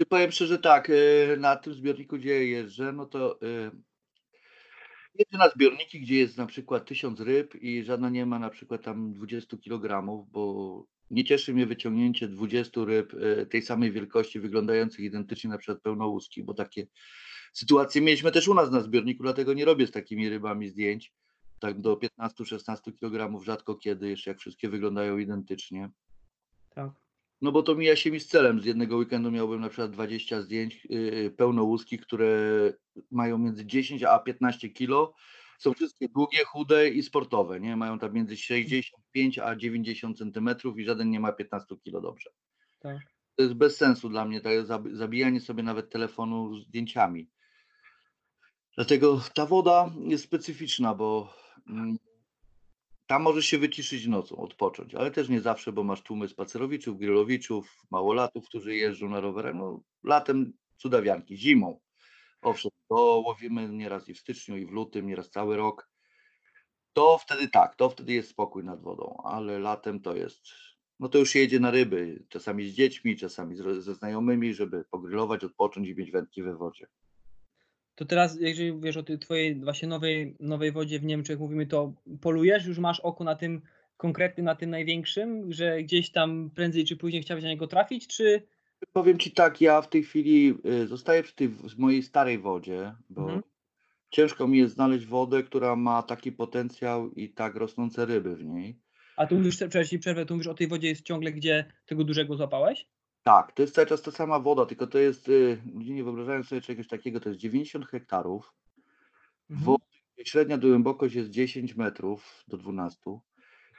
[0.09, 3.71] Powiem szczerze tak, y, na tym zbiorniku, gdzie jeżdżę, no to y,
[5.15, 8.83] jeżdżę na zbiorniki, gdzie jest na przykład 1000 ryb i żadna nie ma na przykład
[8.83, 14.99] tam 20 kg, bo nie cieszy mnie wyciągnięcie 20 ryb y, tej samej wielkości, wyglądających
[14.99, 16.87] identycznie na przykład pełnołuski, bo takie
[17.55, 21.13] sytuacje mieliśmy też u nas na zbiorniku, dlatego nie robię z takimi rybami zdjęć.
[21.59, 25.89] Tak do 15-16 kg rzadko kiedy, jeszcze jak wszystkie wyglądają identycznie.
[26.69, 26.91] Tak.
[27.41, 28.61] No bo to mija się mi z celem.
[28.61, 32.29] Z jednego weekendu miałbym na przykład 20 zdjęć yy, pełnołuskich, które
[33.11, 35.13] mają między 10 a 15 kg.
[35.59, 37.75] Są wszystkie długie, chude i sportowe, nie?
[37.75, 42.29] Mają tam między 65 a 90 centymetrów i żaden nie ma 15 kg dobrze.
[42.79, 42.97] Tak.
[43.35, 47.27] To jest bez sensu dla mnie, to jest zab- zabijanie sobie nawet telefonu zdjęciami.
[48.75, 51.33] Dlatego ta woda jest specyficzna, bo
[51.69, 51.97] mm,
[53.07, 57.85] tam możesz się wyciszyć nocą, odpocząć, ale też nie zawsze, bo masz tłumy spacerowiczów, grillowiczów,
[57.91, 59.55] małolatów, którzy jeżdżą na rowerach.
[59.55, 61.79] No, latem cudawianki, zimą.
[62.41, 65.89] Owszem, to łowimy nieraz i w styczniu, i w lutym, nieraz cały rok.
[66.93, 70.41] To wtedy tak, to wtedy jest spokój nad wodą, ale latem to jest,
[70.99, 75.43] no to już się jedzie na ryby, czasami z dziećmi, czasami ze znajomymi, żeby pogrillować,
[75.43, 76.87] odpocząć i mieć wędki we wodzie.
[77.95, 81.93] To teraz, jeżeli wiesz o tej twojej właśnie nowej, nowej wodzie w Niemczech, mówimy to,
[82.21, 83.61] polujesz, już masz oko na tym
[83.97, 88.41] konkretnym, na tym największym, że gdzieś tam prędzej czy później chciałbyś na niego trafić, czy...
[88.93, 92.95] Powiem Ci tak, ja w tej chwili y, zostaję przy tej w mojej starej wodzie,
[93.09, 93.41] bo Mhm.
[94.09, 98.79] ciężko mi jest znaleźć wodę, która ma taki potencjał i tak rosnące ryby w niej.
[99.17, 99.57] A tu mówisz,
[99.89, 102.87] ci przerwę, tu mówisz o tej wodzie jest ciągle, gdzie tego dużego złapałeś?
[103.25, 106.43] Tak, to jest cały czas ta sama woda, tylko to jest, y, ludzie nie wyobrażają
[106.43, 108.53] sobie czegoś takiego, to jest 90 hektarów,
[109.49, 109.65] Mhm.
[109.65, 109.83] wody,
[110.25, 113.19] średnia głębokość jest 10 metrów do 12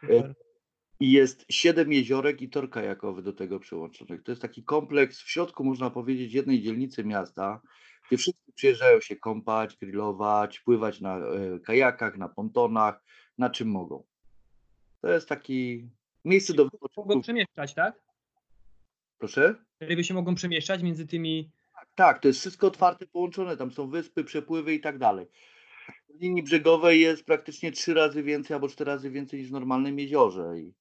[0.00, 0.34] Super.
[1.00, 4.22] i jest 7 jeziorek i tor kajakowy do tego przyłączonych.
[4.22, 7.60] To jest taki kompleks w środku, można powiedzieć, jednej dzielnicy miasta,
[8.08, 13.02] gdzie wszyscy przyjeżdżają się kąpać, grillować, pływać na e, kajakach, na pontonach,
[13.38, 14.04] na czym mogą.
[15.00, 15.88] To jest taki
[16.24, 17.20] miejsce do Mogą wypoczynku.
[17.20, 18.05] przemieszczać, tak?
[19.18, 19.54] Proszę?
[19.80, 21.50] Ryby się mogą przemieszczać między tymi...
[21.94, 23.56] Tak, to jest wszystko otwarte, połączone.
[23.56, 25.26] Tam są wyspy, przepływy i tak dalej.
[26.08, 29.98] W linii brzegowej jest praktycznie trzy razy więcej albo cztery razy więcej niż w normalnym
[29.98, 30.60] jeziorze.
[30.60, 30.74] I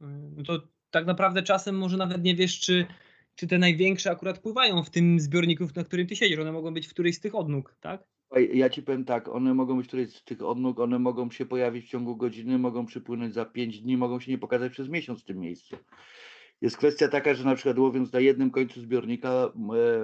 [0.00, 2.86] No to tak naprawdę czasem może nawet nie wiesz, czy,
[3.34, 6.38] czy te największe akurat pływają w tym zbiorniku, na którym ty siedzisz.
[6.38, 8.04] One mogą być w którejś z tych odnóg, tak?
[8.52, 11.86] Ja ci powiem tak, one mogą być któreś z tych odnóg, one mogą się pojawić
[11.86, 15.24] w ciągu godziny, mogą przypłynąć za 5 dni, mogą się nie pokazać przez miesiąc w
[15.24, 15.76] tym miejscu.
[16.60, 19.52] Jest kwestia taka, że na przykład łowiąc na jednym końcu zbiornika, e,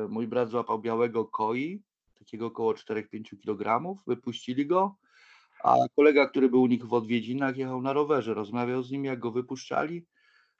[0.08, 1.82] mój brat złapał białego koi,
[2.18, 4.96] takiego około 4-5 kg, wypuścili go,
[5.64, 9.18] a kolega, który był u nich w odwiedzinach, jechał na rowerze, rozmawiał z nim, jak
[9.18, 10.06] go wypuszczali.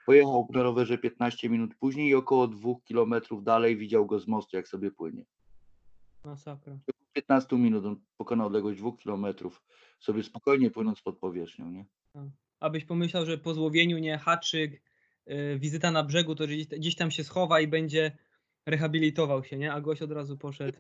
[0.06, 4.56] Pojechał na rowerze 15 minut później i około 2 km dalej widział go z mostu,
[4.56, 5.24] jak sobie płynie.
[6.24, 6.78] Masakra.
[7.12, 9.26] 15 minut on pokonał odległość 2 km,
[10.00, 11.84] sobie spokojnie płynąc pod powierzchnią, nie?
[12.60, 14.82] Abyś pomyślał, że po złowieniu, nie, haczyk,
[15.58, 18.16] wizyta na brzegu, to gdzieś, gdzieś tam się schowa i będzie
[18.66, 19.72] rehabilitował się, nie?
[19.72, 20.78] A gość od razu poszedł.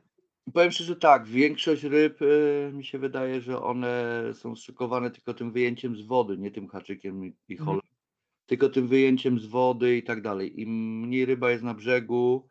[0.54, 5.52] Powiem szczerze tak, większość ryb y, mi się wydaje, że one są szykowane tylko tym
[5.52, 7.66] wyjęciem z wody, nie tym haczykiem i- i Mhm.
[7.66, 7.82] holem,
[8.46, 10.60] tylko tym wyjęciem z wody i tak dalej.
[10.60, 12.48] Im mniej ryba jest na brzegu,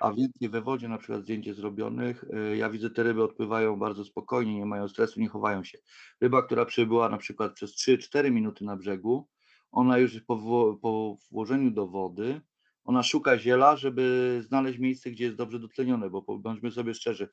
[0.00, 4.04] a więcej we wodzie na przykład zdjęcie zrobionych, y, ja widzę te ryby odpływają bardzo
[4.04, 5.78] spokojnie, nie mają stresu, nie chowają się.
[6.20, 9.28] Ryba, która przybyła na przykład przez 3-4 minuty na brzegu,
[9.70, 10.36] ona już po,
[10.82, 12.40] po włożeniu do wody,
[12.84, 17.28] ona szuka ziela, żeby znaleźć miejsce, gdzie jest dobrze dotlenione, bo bądźmy sobie szczerzy,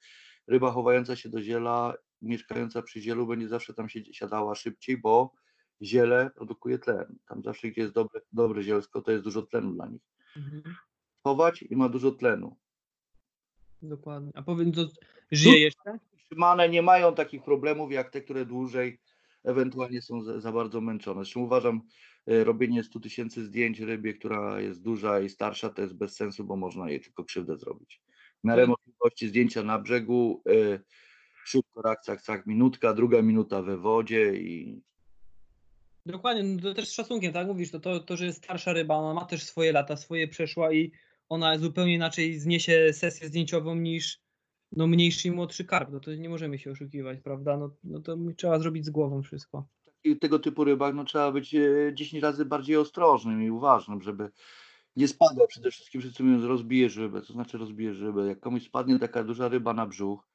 [0.48, 5.34] ryba chowająca się do ziela, mieszkająca przy zielu będzie zawsze tam siedzi- siadała szybciej, bo
[5.82, 7.18] ziele produkuje tlen.
[7.28, 10.02] Tam zawsze, gdzie jest dobre, dobre zielsko, to jest dużo tlenu dla nich.
[10.38, 10.76] Mhm.
[11.24, 12.56] Chować i ma dużo tlenu.
[13.82, 14.32] Dokładnie.
[14.36, 14.88] A powiem, to
[15.32, 16.00] żyje jeszcze?
[16.26, 19.00] Trzymane nie mają takich problemów jak te, które dłużej
[19.46, 21.24] ewentualnie są za, za bardzo męczone.
[21.24, 21.82] Zresztą uważam,
[22.28, 26.44] e, robienie 100 tysięcy zdjęć rybie, która jest duża i starsza, to jest bez sensu,
[26.44, 28.02] bo można jej tylko krzywdę zrobić.
[28.44, 28.78] Miarę Mhm.
[28.80, 30.80] możliwości zdjęcia na brzegu, e,
[31.46, 34.82] szybko reakcja, tak, minutka, druga minuta we wodzie i
[36.06, 38.96] Dokładnie, no to też z szacunkiem, tak mówisz, to, to, to, że jest starsza ryba,
[38.96, 40.92] ona ma też swoje lata, swoje przeszła i
[41.30, 44.25] ona zupełnie inaczej zniesie sesję zdjęciową niż
[44.72, 48.18] no, mniejszy i młodszy karp, no to nie możemy się oszukiwać, prawda, no, no to
[48.38, 49.68] trzeba zrobić z głową wszystko.
[50.04, 54.30] i tego typu rybach no, trzeba być e, 10 razy bardziej ostrożnym i uważnym, żeby
[54.96, 55.48] nie spadła.
[55.48, 57.22] Przede wszystkim wszyscy mówią, że rozbijesz rybę.
[57.22, 58.28] Co znaczy rozbijesz rybę?
[58.28, 60.28] Jak komuś spadnie taka duża ryba na brzuch,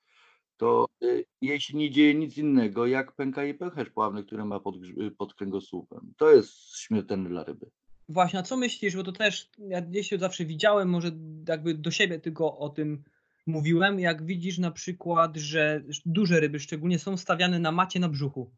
[0.56, 4.60] to y, jej się nie dzieje nic innego, jak pęka jej pęcherz pławny, który ma
[4.60, 4.74] pod,
[5.18, 6.12] pod kręgosłupem.
[6.16, 7.70] To jest śmiertelne dla ryby.
[8.08, 11.10] Właśnie, a co myślisz, bo to też, ja gdzieś to zawsze widziałem, może
[11.48, 13.02] jakby do siebie tylko o tym
[13.50, 18.50] mówiłem, jak widzisz na przykład, że duże ryby szczególnie są stawiane na macie na brzuchu.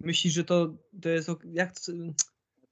[0.00, 1.72] Myślisz, że to, to jest, jak,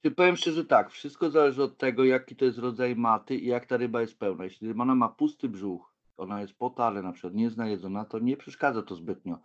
[0.01, 3.65] Czy powiem szczerze tak, wszystko zależy od tego, jaki to jest rodzaj maty i jak
[3.65, 4.43] ta ryba jest pełna.
[4.43, 8.37] Jeśli ona ma pusty brzuch, ona jest potale na przykład, nie jest najedzona, to nie
[8.37, 9.39] przeszkadza to zbytnio.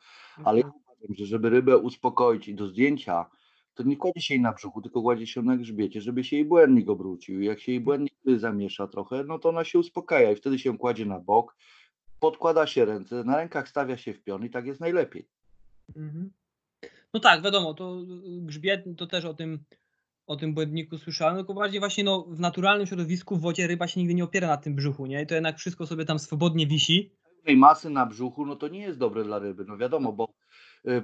[0.44, 3.30] Ale ja uważam, że żeby rybę uspokoić i do zdjęcia,
[3.74, 6.44] to nie kładzie się jej na brzuchu, tylko kładzie się na grzbiecie, żeby się jej
[6.44, 7.42] błędnik obrócił.
[7.42, 11.06] Jak się jej błędnik zamiesza trochę, no to ona się uspokaja i wtedy się kładzie
[11.06, 11.56] na bok,
[12.20, 15.28] podkłada się ręce, na rękach stawia się w pion i tak jest najlepiej.
[15.96, 16.30] Mhm.
[17.14, 19.64] No tak, wiadomo, to grzbiet to też o tym,
[20.26, 24.00] o tym błędniku słyszałem, tylko bardziej właśnie no, w naturalnym środowisku w wodzie ryba się
[24.00, 25.22] nigdy nie opiera na tym brzuchu, nie?
[25.22, 27.12] I to jednak wszystko sobie tam swobodnie wisi.
[27.44, 30.30] Tej masy na brzuchu, no to nie jest dobre dla ryby, no wiadomo, bo y,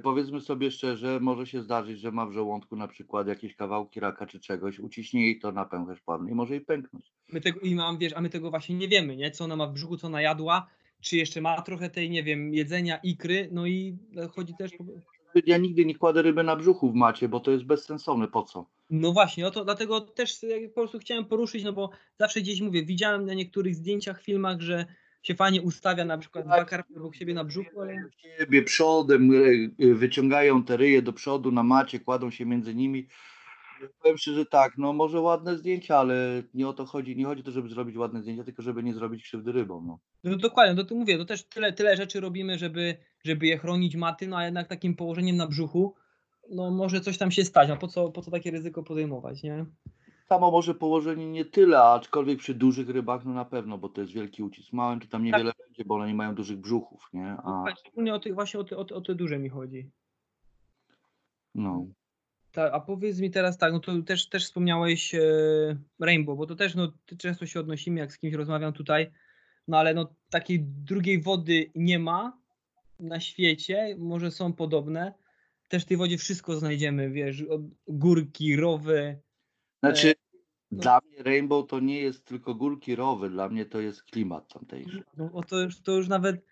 [0.03, 4.25] powiedzmy sobie szczerze, może się zdarzyć, że ma w żołądku na przykład jakieś kawałki raka
[4.25, 7.11] czy czegoś, uciśnie jej to na pęcherz pławny i może jej pęknąć.
[7.33, 9.31] My tego, i mam, wiesz, a my tego właśnie nie wiemy, nie?
[9.31, 10.67] Co ona ma w brzuchu, co ona jadła,
[11.01, 13.97] czy jeszcze ma trochę tej, nie wiem, jedzenia, ikry, no i
[14.35, 14.71] chodzi też...
[15.45, 18.65] Ja nigdy nie kładę ryby na brzuchu w macie, bo to jest bezsensowne, po co?
[18.89, 22.61] No właśnie, o to, dlatego też e, po prostu chciałem poruszyć, no bo zawsze gdzieś
[22.61, 24.85] mówię, widziałem na niektórych zdjęciach, filmach, że
[25.27, 27.95] się fajnie ustawia na przykład dwa karpie obok siebie na brzuchu, ale...
[28.17, 33.07] Siebie przodem, y, y, wyciągają te ryje do przodu na macie, kładą się między nimi.
[34.01, 37.45] Powiem szczerze tak, no może ładne zdjęcia, ale nie o to chodzi, nie chodzi o
[37.45, 39.87] to, żeby zrobić ładne zdjęcia, tylko żeby nie zrobić krzywdy rybom.
[39.87, 39.99] No.
[40.23, 43.95] No dokładnie, to tu mówię, to też tyle, tyle rzeczy robimy, żeby, żeby je chronić
[43.95, 45.95] maty, no a jednak takim położeniem na brzuchu,
[46.49, 49.65] no może coś tam się stać, no po co, po co takie ryzyko podejmować, nie?
[50.29, 54.13] Samo może położenie nie tyle, aczkolwiek przy dużych rybach no na pewno, bo to jest
[54.13, 54.73] wielki ucisk.
[54.73, 57.37] Małym to tam niewiele będzie, bo one nie mają dużych brzuchów, nie?
[57.43, 59.89] A, Szczególnie o tych, właśnie o te, o, te, o te duże mi chodzi.
[61.55, 61.87] no.
[62.51, 65.21] Tak, a powiedz mi teraz tak, no to też, też wspomniałeś e,
[65.99, 69.11] Rainbow, bo to też no, często się odnosimy, jak z kimś rozmawiam tutaj,
[69.67, 72.37] no ale no takiej drugiej wody nie ma
[72.99, 75.13] na świecie, może są podobne.
[75.67, 77.45] Też w tej wodzie wszystko znajdziemy, wiesz,
[77.87, 79.19] górki, rowy.
[79.79, 80.13] Znaczy,
[80.71, 80.81] no.
[80.81, 85.03] dla mnie Rainbow to nie jest tylko górki rowy, dla mnie to jest klimat tamtejszy.
[85.17, 86.45] No bo to już, to już nawet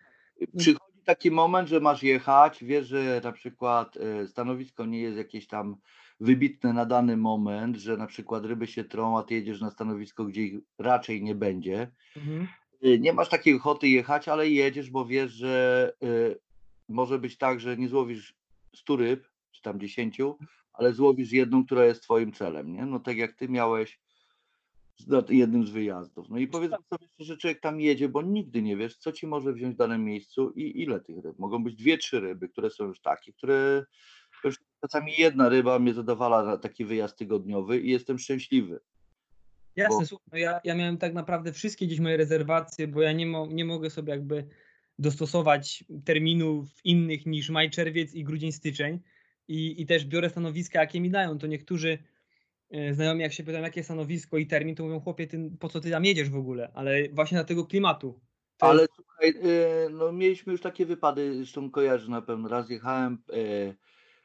[0.57, 5.47] Przychodzi taki moment, że masz jechać, wiesz, że na przykład e, stanowisko nie jest jakieś
[5.47, 5.75] tam
[6.19, 10.25] wybitne na dany moment, że na przykład ryby się trą, a ty jedziesz na stanowisko,
[10.25, 11.91] gdzie ich raczej nie będzie.
[12.15, 12.47] mhm.
[12.85, 16.39] Y, Nie masz takiej ochoty jechać, ale jedziesz, bo wiesz, że y,
[16.88, 18.35] może być tak, że nie złowisz
[18.75, 20.17] 100 ryb, czy tam 10,
[20.77, 22.85] ale złowisz jedną, która jest twoim celem, nie?
[22.85, 23.99] No tak jak ty miałeś
[24.97, 26.29] z- na jednym z wyjazdów.
[26.29, 29.53] No i powiedzmy sobie, że człowiek tam jedzie, bo nigdy nie wiesz, co ci może
[29.53, 31.39] wziąć w danym miejscu i ile tych ryb.
[31.39, 33.85] Mogą być dwie, trzy ryby, które są już takie, które
[34.43, 38.79] już czasami jedna ryba mnie zadowala na taki wyjazd tygodniowy i jestem szczęśliwy.
[39.75, 43.11] Jasne, Bo- słuchaj, no ja, ja miałem tak naprawdę wszystkie gdzieś moje rezerwacje, bo ja
[43.11, 44.47] nie, mo, nie mogę sobie jakby
[44.99, 48.99] dostosować terminów innych niż maj, czerwiec i grudzień, styczeń.
[49.47, 51.38] I, I też biorę stanowiska, jakie mi dają.
[51.38, 51.97] To niektórzy
[52.69, 55.79] e, znajomi, jak się pytają, jakie stanowisko i termin, to mówią, chłopie, ty, po co
[55.79, 56.71] ty tam jedziesz w ogóle?
[56.73, 58.19] Ale właśnie dla tego klimatu.
[58.58, 62.69] To Ale jest, słuchaj, e, no mieliśmy już takie wypady, zresztą kojarzę na pewno, raz
[62.69, 63.73] jechałem, e,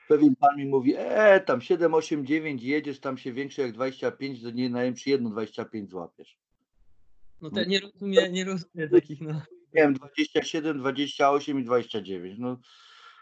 [0.09, 4.43] pewien pan mi mówi, e, tam 7, 8, 9 jedziesz, tam się większe jak 25,
[4.43, 6.39] to nie najem przy jedno 25 złapiesz.
[7.41, 9.33] no te, nie rozumiem, nie rozumiem takich, no.
[9.75, 12.61] Nie wiem, 27, 28 i 29, no,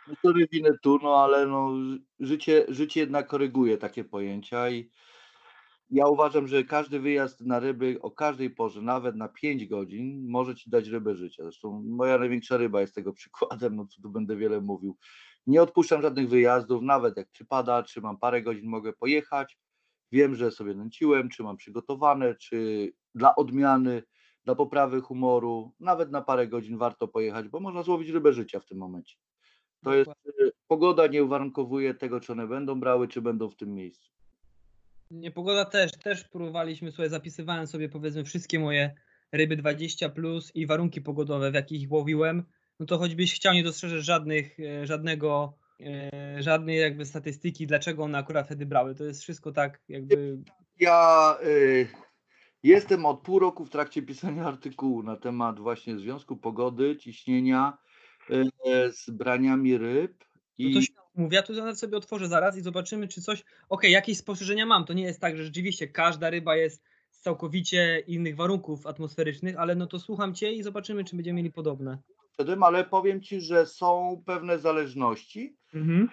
[0.08, 1.72] no to rywinę tu, no ale no
[2.20, 4.90] życie, życie jednak koryguje takie pojęcia i
[5.90, 10.54] ja uważam, że każdy wyjazd na ryby o każdej porze, nawet na 5 godzin, może
[10.54, 11.42] ci dać rybę życia.
[11.42, 14.96] Zresztą moja największa ryba jest tego przykładem, no tu będę wiele mówił.
[15.46, 19.58] Nie odpuszczam żadnych wyjazdów, nawet jak przypada, czy mam parę godzin, mogę pojechać.
[20.12, 24.02] Wiem, że sobie nęciłem, czy mam przygotowane, czy dla odmiany,
[24.44, 28.66] dla poprawy humoru, nawet na parę godzin warto pojechać, bo można złowić rybę życia w
[28.66, 29.16] tym momencie.
[29.84, 33.74] To jest, y, pogoda nie uwarunkowuje tego, czy one będą brały, czy będą w tym
[33.74, 34.10] miejscu.
[35.10, 38.94] Nie, pogoda też, też próbowaliśmy sobie, zapisywałem sobie powiedzmy wszystkie moje
[39.32, 42.44] ryby 20 plus i warunki pogodowe, w jakich ich łowiłem.
[42.80, 48.18] No to choćbyś chciał, nie dostrzeżesz żadnych, e, żadnego, e, żadnej jakby statystyki, dlaczego one
[48.18, 48.94] akurat wtedy brały.
[48.94, 50.38] To jest wszystko tak jakby.
[50.80, 51.88] Ja y,
[52.62, 57.78] jestem od pół roku w trakcie pisania artykułu na temat właśnie związku pogody, ciśnienia
[58.92, 60.24] z braniami ryb.
[60.58, 63.44] No I to się mówię, ja tu sobie otworzę zaraz i zobaczymy, czy coś.
[63.68, 64.84] Okej, jakieś spostrzeżenia mam.
[64.84, 69.74] To nie jest tak, że rzeczywiście każda ryba jest z całkowicie innych warunków atmosferycznych, ale
[69.74, 71.98] no to słucham cię i zobaczymy, czy będziemy mieli podobne.
[72.62, 75.56] ale powiem ci, że są pewne zależności.
[75.74, 76.08] Mhm.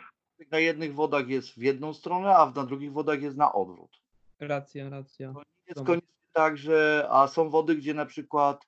[0.51, 4.01] Na jednych wodach jest w jedną stronę, a na drugich wodach jest na odwrót.
[4.39, 5.34] Racja, racja.
[5.34, 8.67] To nie jest koniecznie tak, że a są wody, gdzie na przykład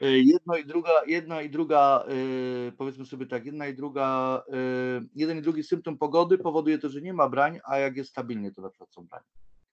[0.00, 2.04] jedno i druga, jedna i druga,
[2.68, 6.88] y, powiedzmy sobie tak, jedna i druga, y, jeden i drugi symptom pogody powoduje to,
[6.88, 9.26] że nie ma brań, a jak jest stabilnie, to na przykład są branie.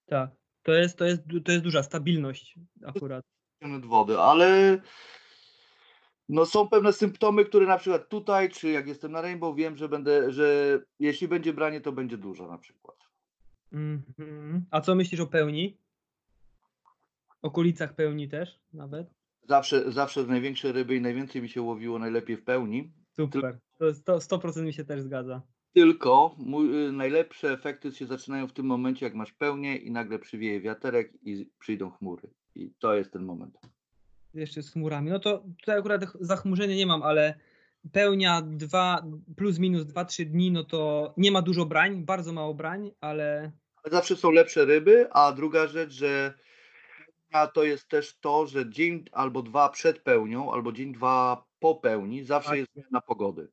[0.06, 0.30] Tak.
[0.64, 3.26] To jest, to jest, to jest duża stabilność akurat.
[3.76, 4.80] od wody, ale
[6.30, 9.90] no są pewne symptomy, które na przykład tutaj, czy jak jestem na Rainbow, wiem, że
[9.90, 12.98] będę, że jeśli będzie branie, to będzie dużo na przykład.
[13.72, 14.66] Mhm.
[14.72, 15.78] A co myślisz o pełni?
[17.42, 19.21] Okolicach pełni też nawet?
[19.48, 22.92] Zawsze, zawsze największe ryby i najwięcej mi się łowiło najlepiej w pełni.
[23.16, 23.60] Super.
[23.78, 25.42] To jest to 100% mi się też zgadza.
[25.74, 30.20] Tylko mój, y, najlepsze efekty się zaczynają w tym momencie, jak masz pełnię i nagle
[30.20, 32.30] przywieje wiaterek i przyjdą chmury.
[32.56, 33.58] I to jest ten moment.
[34.34, 35.10] Jeszcze z chmurami.
[35.10, 37.40] No to tutaj akurat zachmurzenia nie mam, ale
[37.92, 39.06] pełnia dwa,
[39.38, 43.52] plus minus 2-3 dni, no to nie ma dużo brań, bardzo mało brań, ale
[43.84, 46.34] Ale zawsze są lepsze ryby, a druga rzecz, że
[47.32, 51.76] pełnia to jest też to, że dzień albo dwa przed pełnią, albo dzień dwa po
[51.76, 52.60] pełni, zawsze Tak.
[52.60, 53.48] jest zmiana pogody.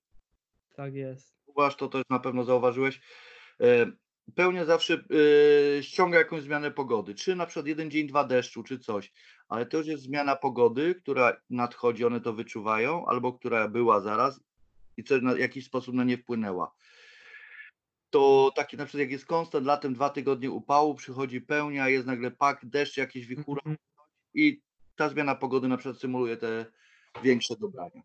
[0.76, 1.34] tak jest.
[1.46, 3.00] Zauważ to, też na pewno zauważyłeś.
[3.60, 3.86] E,
[4.34, 4.94] Pełnia zawsze
[5.78, 7.14] e, ściąga jakąś zmianę pogody.
[7.14, 9.12] Czy na przykład jeden dzień, dwa deszczu, czy coś.
[9.48, 14.40] Ale to już jest zmiana pogody, która nadchodzi, one to wyczuwają, albo która była zaraz
[14.96, 16.74] i co na jakiś sposób na nie wpłynęła.
[18.10, 22.30] To taki na przykład jak jest konstant latem dwa tygodnie upału, przychodzi pełnia, jest nagle
[22.30, 23.76] pak, deszcz, jakieś wichura Mhm.
[24.34, 24.60] i
[24.96, 26.66] ta zmiana pogody na przykład symuluje te
[27.22, 28.02] większe dobrania.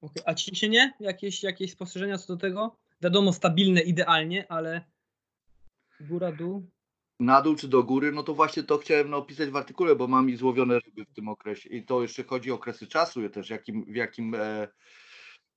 [0.00, 0.22] Okej.
[0.26, 0.92] A ciśnienie?
[1.00, 2.76] Jakieś, jakieś spostrzeżenia co do tego?
[3.02, 4.84] Wiadomo, stabilne idealnie, ale
[6.00, 6.70] góra, dół.
[7.20, 10.30] na dół czy do góry, no to właśnie to chciałem napisać w artykule, bo mam
[10.30, 11.68] i złowione ryby w tym okresie.
[11.68, 14.34] I to jeszcze chodzi o okresy czasu też, jakim, w jakim.
[14.34, 14.68] E,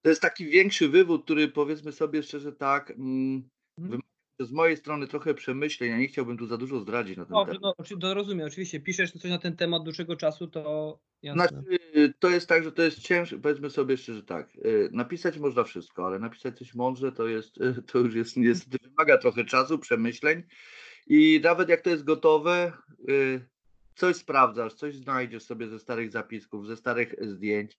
[0.02, 3.50] to jest taki większy wywód, który powiedzmy sobie szczerze tak, mm,
[3.84, 4.02] Mhm.
[4.40, 5.90] z mojej strony trochę przemyśleń.
[5.90, 7.62] Ja nie chciałbym tu za dużo zdradzić na ten No, temat.
[7.62, 8.80] no, to rozumiem, oczywiście.
[8.80, 11.48] Piszesz coś na ten temat dłuższego czasu, to jasne.
[11.48, 15.64] Znaczy, to jest tak, że to jest cięższe, powiedzmy sobie szczerze tak, y, napisać można
[15.64, 19.80] wszystko, ale napisać coś mądrze to jest, y, to już jest niestety wymaga trochę czasu,
[19.80, 20.44] przemyśleń
[21.08, 22.74] i nawet jak to jest gotowe,
[23.10, 23.46] y,
[23.96, 27.78] coś sprawdzasz, coś znajdziesz sobie ze starych zapisków, ze starych zdjęć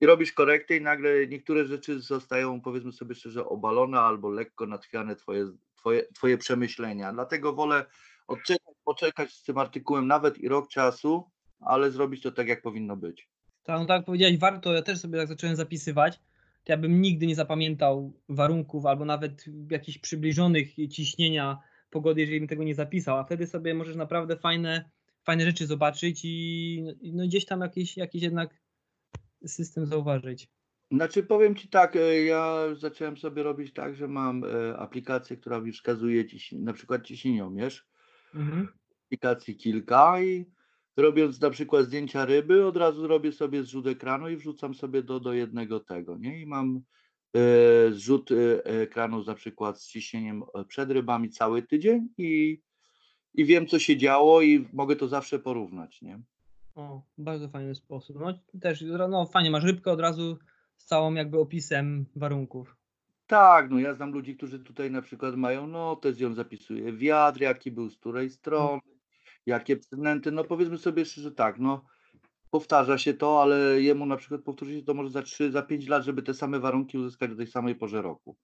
[0.00, 5.16] i robisz korekty i nagle niektóre rzeczy zostają, powiedzmy sobie szczerze, obalone albo lekko natchwiane
[5.16, 7.12] twoje, twoje, twoje przemyślenia.
[7.12, 7.86] Dlatego wolę
[8.26, 11.30] odczekać, poczekać z tym artykułem nawet i rok czasu,
[11.60, 13.28] ale zrobić to tak, jak powinno być.
[13.62, 16.20] Tak, no tak jak powiedziałeś, warto, ja też sobie tak zacząłem zapisywać,
[16.68, 21.58] ja bym nigdy nie zapamiętał warunków albo nawet jakichś przybliżonych ciśnienia
[21.90, 24.90] pogody, jeżeli bym tego nie zapisał, a wtedy sobie możesz naprawdę fajne,
[25.24, 28.54] fajne rzeczy zobaczyć i no, gdzieś tam jakiś, jakiś jednak
[29.46, 30.48] system zauważyć.
[30.90, 35.60] Znaczy powiem Ci tak, e, ja zacząłem sobie robić tak, że mam e, aplikację, która
[35.60, 37.86] mi wskazuje ciśni- na przykład ciśnieniomierz,
[38.34, 38.68] Mhm.
[39.06, 40.44] aplikacji kilka i
[40.96, 45.20] robiąc na przykład zdjęcia ryby, od razu robię sobie zrzut ekranu i wrzucam sobie do,
[45.20, 46.40] do jednego tego, nie?
[46.40, 46.80] I mam
[47.36, 47.40] e,
[47.92, 48.30] zrzut
[48.64, 52.60] ekranu na przykład z ciśnieniem przed rybami cały tydzień i,
[53.34, 56.20] i wiem co się działo i mogę to zawsze porównać, nie?
[56.78, 58.16] O, bardzo fajny sposób.
[58.20, 60.38] No też, no fajnie, masz rybkę od razu
[60.76, 62.76] z całą jakby opisem warunków.
[63.26, 67.40] Tak, no ja znam ludzi, którzy tutaj na przykład mają notes i on zapisuje wiatr,
[67.40, 68.80] jaki był z której strony,
[69.46, 71.84] jakie przynęty, no powiedzmy sobie szczerze tak, no
[72.50, 75.88] powtarza się to, ale jemu na przykład powtórzy się to może za 3, za 5
[75.88, 78.36] lat, żeby te same warunki uzyskać do tej samej porze roku.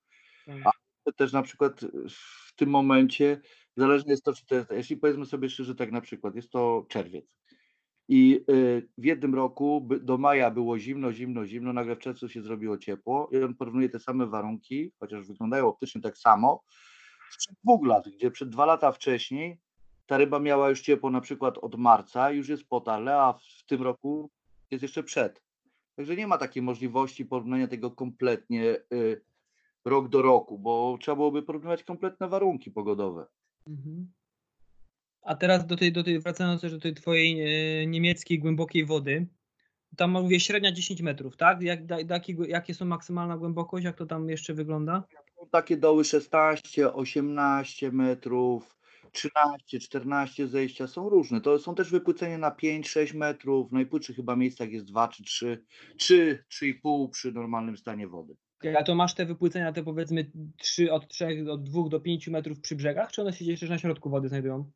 [0.47, 0.75] Tak.
[1.17, 3.41] Też na przykład w tym momencie
[3.77, 6.87] zależne jest to, czy to jest, jeśli powiedzmy sobie szczerze tak na przykład, jest to
[6.89, 7.44] czerwiec
[8.09, 12.43] i y, w jednym roku do maja było zimno, zimno, zimno, nagle w czerwcu się
[12.43, 16.63] zrobiło ciepło i on porównuje te same warunki, chociaż wyglądają optycznie tak samo,
[17.31, 19.59] sprzed dwóch lat, gdzie przed dwa lata wcześniej
[20.07, 23.67] ta ryba miała już ciepło na przykład od marca, już jest po tale, a w
[23.67, 24.31] tym roku
[24.71, 25.43] jest jeszcze przed.
[25.97, 29.25] Także nie ma takiej możliwości porównania tego kompletnie y,
[29.85, 33.27] rok do roku, bo trzeba byłoby porównywać kompletne warunki pogodowe.
[33.67, 34.13] Mhm.
[35.25, 37.41] A teraz do tej, do tej, wracając też do tej twojej
[37.83, 39.27] e, niemieckiej głębokiej wody,
[39.97, 41.63] tam mówię średnia 10 metrów, tak?
[41.63, 45.05] Jak, da, da, jakie, jakie są maksymalna głębokość, jak to tam jeszcze wygląda?
[45.51, 48.77] Takie doły 16, 18 metrów,
[49.13, 51.41] 13, 14 zejścia są różne.
[51.41, 53.73] To są też wypłycenia na 5, 6 metrów.
[53.73, 55.65] Najpłytszych chyba miejscach jest 2 czy 3,
[55.97, 58.37] 3, 3,5 przy normalnym stanie wody.
[58.79, 62.61] A to masz te wypłycenia, te powiedzmy 3, od 3, od 2 do 5 metrów
[62.61, 64.71] przy brzegach, czy one się gdzieś też na środku wody znajdują?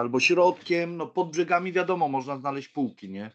[0.00, 3.30] Albo środkiem, no pod brzegami wiadomo, można znaleźć półki, nie?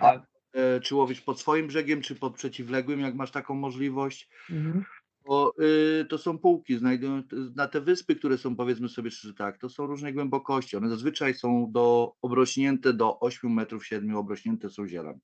[0.00, 0.22] Tak.
[0.52, 4.28] e, czy łowisz pod swoim brzegiem, czy pod przeciwległym, jak masz taką możliwość.
[4.50, 4.84] Mhm.
[5.26, 5.54] Bo
[6.00, 7.22] y, to są półki, znajdują
[7.56, 10.76] na te wyspy, które są powiedzmy sobie szczerze tak, to są różnej głębokości.
[10.76, 15.20] One zazwyczaj są do obrośnięte do 8 metrów 7, obrośnięte są zielem.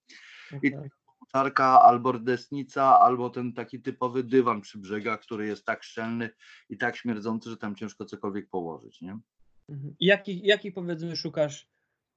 [0.62, 0.90] I Okej.
[1.32, 6.30] Czarka albo rdesnica, albo ten taki typowy dywan przy brzegach, który jest tak szczelny
[6.68, 9.18] i tak śmierdzący, że tam ciężko cokolwiek położyć, nie?
[9.68, 9.94] Mhm.
[10.00, 11.68] Jakich, jakich powiedzmy szukasz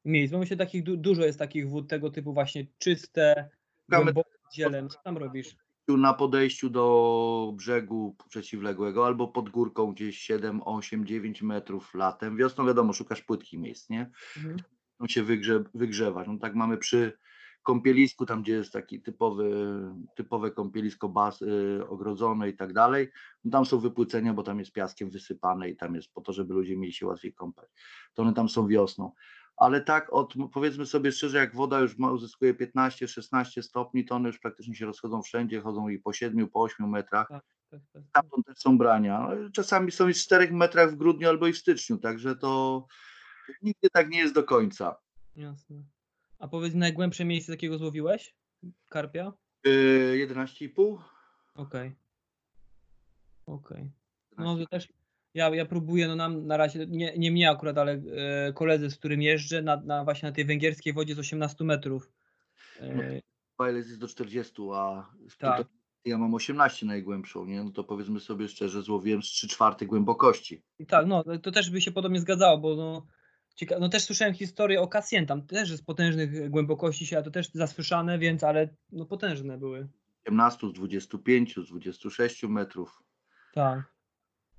[0.05, 0.31] miejsc?
[0.33, 3.49] Bo myślę, takich du- dużo jest takich wód tego typu właśnie czyste,
[3.89, 4.89] głębokie zieleń.
[4.89, 5.55] Co tam robisz?
[5.87, 12.37] Na podejściu do brzegu przeciwległego albo pod górką gdzieś 7, 8, 9 metrów latem.
[12.37, 14.11] Wiosną wiadomo, szukasz płytkich miejsc, nie?
[14.37, 14.57] Mhm.
[15.07, 16.27] się wygrze, wygrzewać.
[16.27, 17.17] No tak mamy przy
[17.63, 19.51] kąpielisku, tam gdzie jest taki typowy,
[20.15, 23.11] typowe kąpielisko bas, y, ogrodzone i tak dalej.
[23.43, 26.53] No tam są wypłycenia, bo tam jest piaskiem wysypane i tam jest po to, żeby
[26.53, 27.69] ludzie mieli się łatwiej kąpać.
[28.13, 29.11] To one tam są wiosną.
[29.57, 34.29] Ale tak od, powiedzmy sobie szczerze, jak woda już ma, uzyskuje 15-16 stopni, to one
[34.29, 37.27] już praktycznie się rozchodzą wszędzie, chodzą i po 7, po 8 metrach.
[37.27, 38.03] Tak, tak, tak.
[38.13, 39.27] Tam też są brania.
[39.29, 42.85] No, Czasami są i w 4 metrach w grudniu albo i w styczniu, także to
[43.61, 44.95] nigdy tak nie jest do końca.
[45.35, 45.83] Jasne.
[46.41, 48.35] A powiedz najgłębsze miejsce, jakiego złowiłeś?
[48.89, 49.33] Karpia?
[49.65, 50.97] Yy, 11,5.
[51.55, 51.95] Okej.
[53.45, 53.91] Okej.
[54.37, 54.87] No to też
[55.33, 57.91] ja, ja próbuję, no nam na razie, nie, nie mnie akurat, ale
[58.47, 62.11] e, koledzy, z którym jeżdżę, na, na właśnie na tej węgierskiej wodzie z 18 metrów.
[62.79, 63.21] E,
[63.59, 65.67] Wireless jest do 40, a Tak.
[66.05, 67.63] ja mam 18 najgłębszą, nie?
[67.63, 70.63] No to powiedzmy sobie szczerze, złowiłem z 3 czwarte głębokości.
[70.79, 73.07] I tak, no to też by się podobnie zgadzało, bo no,
[73.55, 77.31] cieka- no też słyszałem historię o Cassien, tam też z potężnych głębokości się, a to
[77.31, 79.87] też zasłyszane, więc ale no potężne były.
[80.25, 83.03] 17, z 25, z 26 metrów.
[83.53, 83.93] Tak.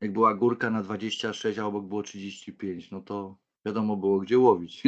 [0.00, 3.36] Jak była górka na 26, a obok było 35, no to
[3.66, 4.82] wiadomo było gdzie łowić.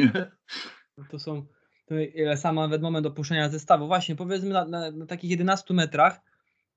[0.97, 1.45] No To są,
[1.85, 3.87] to ile sam nawet moment opuszczenia zestawu.
[3.87, 6.21] Właśnie, powiedzmy na, na, na takich 11 metrach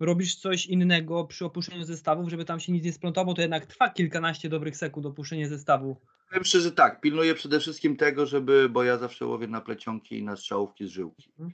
[0.01, 3.67] robisz coś innego przy opuszczeniu zestawów, żeby tam się nic nie splątało, bo to jednak
[3.67, 5.97] trwa kilkanaście dobrych sekund opuszczenie zestawu.
[6.29, 10.23] Powiem szczerze tak, pilnuję przede wszystkim tego, żeby, bo ja zawsze łowię na plecionki i
[10.23, 11.31] na strzałówki z żyłki.
[11.31, 11.53] Mhm.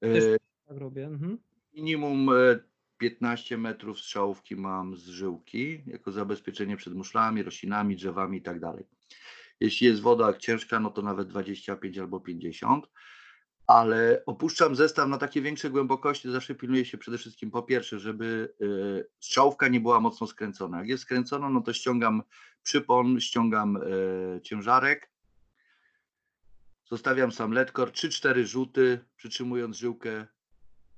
[0.00, 0.38] E, Też-
[0.68, 1.06] Tak robię.
[1.06, 1.38] Mhm.
[1.74, 2.58] Minimum e,
[2.98, 8.84] 15 metrów strzałówki mam z żyłki, jako zabezpieczenie przed muszlami, roślinami, drzewami i tak dalej.
[9.60, 12.86] Jeśli jest woda ciężka, no to nawet 25 albo 50,
[13.66, 18.54] ale opuszczam zestaw na takie większe głębokości, zawsze pilnuję się przede wszystkim po pierwsze, żeby
[18.60, 18.66] e,
[19.20, 20.78] strzałówka nie była mocno skręcona.
[20.78, 22.22] Jak jest skręcona, no to ściągam
[22.62, 23.80] przypon, ściągam e,
[24.42, 25.10] ciężarek,
[26.84, 30.26] zostawiam sam letkor, 3-4 rzuty, przytrzymując żyłkę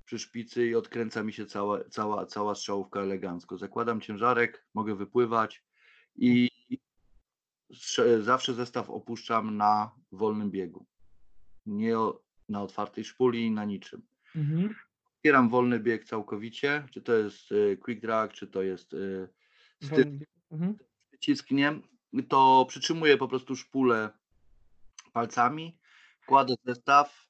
[0.05, 3.59] przy szpicy i odkręca mi się cała, cała, cała strzałówka elegancko.
[3.59, 5.65] Zakładam ciężarek, mogę wypływać
[6.17, 6.51] i
[8.21, 10.87] zawsze zestaw opuszczam na wolnym biegu.
[11.67, 11.97] Nie
[12.49, 14.03] na otwartej szpuli, na niczym.
[14.37, 14.75] Mhm.
[15.17, 19.29] Otwieram wolny bieg całkowicie, czy to jest e, quick drag, czy to jest e,
[19.87, 20.19] styl.
[20.51, 20.77] Mhm.
[21.11, 21.81] przycisk, nie?
[22.29, 24.11] To przytrzymuję po prostu szpulę
[25.13, 25.79] palcami,
[26.27, 27.29] kładę zestaw,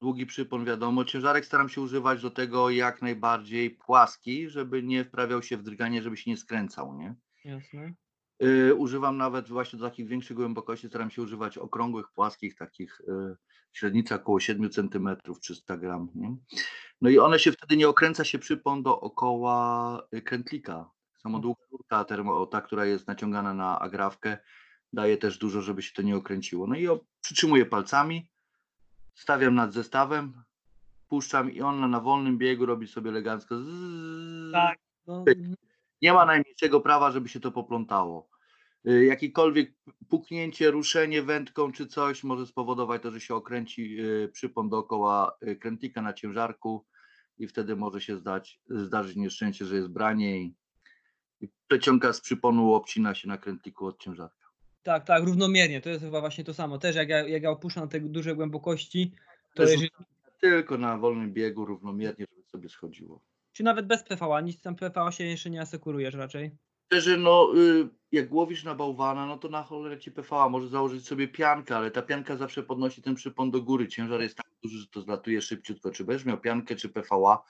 [0.00, 5.42] długi przypon wiadomo, ciężarek staram się używać do tego jak najbardziej płaski, żeby nie wprawiał
[5.42, 7.14] się w drganie, żeby się nie skręcał, nie?
[7.44, 7.94] Jasne.
[8.42, 13.36] Y, używam nawet właśnie do takich większych głębokości, staram się używać okrągłych, płaskich, takich y,
[13.72, 16.08] średnica około 7 cm, 300 gram.
[16.14, 16.36] Nie?
[17.00, 20.90] No i one się wtedy nie okręca się przypon dookoła y, krętlika.
[21.18, 24.38] Samo długa rurka termo, ta, która jest naciągana na agrawkę,
[24.92, 26.66] daje też dużo, żeby się to nie okręciło.
[26.66, 28.30] No i o, przytrzymuję palcami,
[29.14, 30.42] stawiam nad zestawem,
[31.08, 33.58] puszczam i on na wolnym biegu robi sobie elegancko.
[33.58, 34.78] Zzz, Tak.
[35.06, 35.24] No.
[36.02, 38.28] Nie ma najmniejszego prawa, żeby się to poplątało.
[38.88, 39.72] Y, Jakikolwiek
[40.08, 45.56] puknięcie, ruszenie wędką czy coś może spowodować to, że się okręci y, przypon dookoła y,
[45.56, 46.84] krętlika na ciężarku
[47.38, 50.54] i wtedy może się zdać, zdarzyć nieszczęście, że jest branie i,
[51.40, 54.46] i plecionka z przyponu obcina się na krętliku od ciężarka.
[54.82, 55.80] tak, tak, równomiernie.
[55.80, 56.78] To jest chyba właśnie to samo.
[56.78, 59.12] Też jak ja, jak ja opuszczam te duże głębokości,
[59.54, 59.90] to jeżeli,
[60.40, 63.20] Tylko na wolnym biegu równomiernie, żeby sobie schodziło.
[63.56, 66.50] Czy nawet bez PVA, nic tam PVA się jeszcze nie asekurujesz raczej.
[66.86, 71.06] Szczerze, no y, jak łowisz na bałwana, no to na cholerę ci PVA może założyć
[71.06, 73.88] sobie piankę, ale ta pianka zawsze podnosi ten przypon do góry.
[73.88, 75.90] Ciężar jest tak duży, że to zlatuje szybciutko.
[75.90, 77.42] Czy będziesz miał piankę, czy PVA,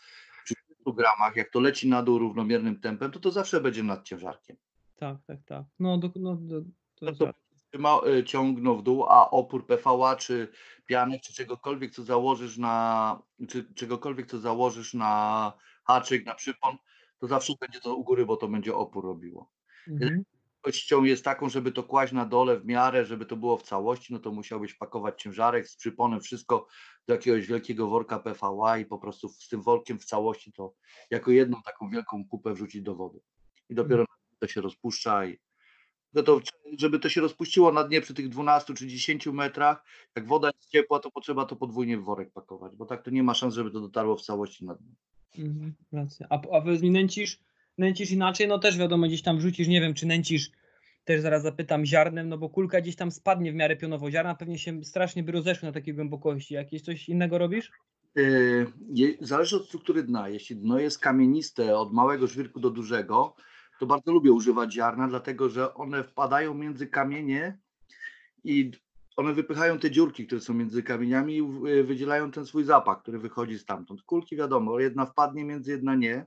[0.45, 4.05] przy 100 gramach, jak to leci na dół równomiernym tempem, to to zawsze będzie nad
[4.05, 4.57] ciężarkiem.
[4.97, 5.65] Tak, tak, tak.
[5.79, 6.61] No, do, no do,
[6.95, 7.33] to No to
[7.71, 10.49] trzyma, y, ciągną w dół, a opór PVA, czy
[10.87, 15.53] pianek, czy czegokolwiek, co założysz na, czy czegokolwiek, co założysz na
[15.87, 16.77] haczyk, na przypon,
[17.19, 19.51] to zawsze będzie to u góry, bo to będzie opór robiło.
[19.89, 20.25] Mhm.
[20.61, 24.13] Kością jest taką, żeby to kłaść na dole w miarę, żeby to było w całości,
[24.13, 26.67] no to musiałbyś pakować ciężarek z przyponem, wszystko
[27.07, 30.75] do jakiegoś wielkiego worka PVA i po prostu z tym workiem w całości to
[31.11, 33.21] jako jedną taką wielką kupę wrzucić do wody.
[33.69, 34.05] I dopiero
[34.39, 35.39] to się rozpuszcza i
[36.17, 36.41] no to,
[36.79, 39.85] żeby to się rozpuściło na dnie przy tych 12 czy 10 metrach,
[40.17, 43.23] jak woda jest ciepła, to potrzeba to podwójnie w worek pakować, bo tak to nie
[43.23, 44.91] ma szans, żeby to dotarło w całości na dno.
[45.39, 46.27] Mhm, racja.
[46.31, 47.39] A, a nęcisz,
[47.79, 48.49] nęcisz inaczej?
[48.49, 50.51] No też wiadomo, gdzieś tam wrzucisz, nie wiem, czy nęcisz,
[51.05, 54.11] też zaraz zapytam, ziarnem, no bo kulka gdzieś tam spadnie w miarę pionowo.
[54.11, 56.55] Ziarna pewnie się strasznie by rozeszły na takiej głębokości.
[56.55, 57.73] Jakieś coś innego robisz?
[58.15, 60.29] Yy, Zależy od struktury dna.
[60.29, 63.35] Jeśli dno jest kamieniste od małego żwirku do dużego,
[63.79, 67.59] to bardzo lubię używać ziarna, dlatego że one wpadają między kamienie
[68.45, 68.71] i
[69.17, 73.19] one wypychają te dziurki, które są między kamieniami i w- wydzielają ten swój zapach, który
[73.19, 74.03] wychodzi stamtąd.
[74.03, 76.27] Kulki wiadomo, jedna wpadnie między, jedna nie,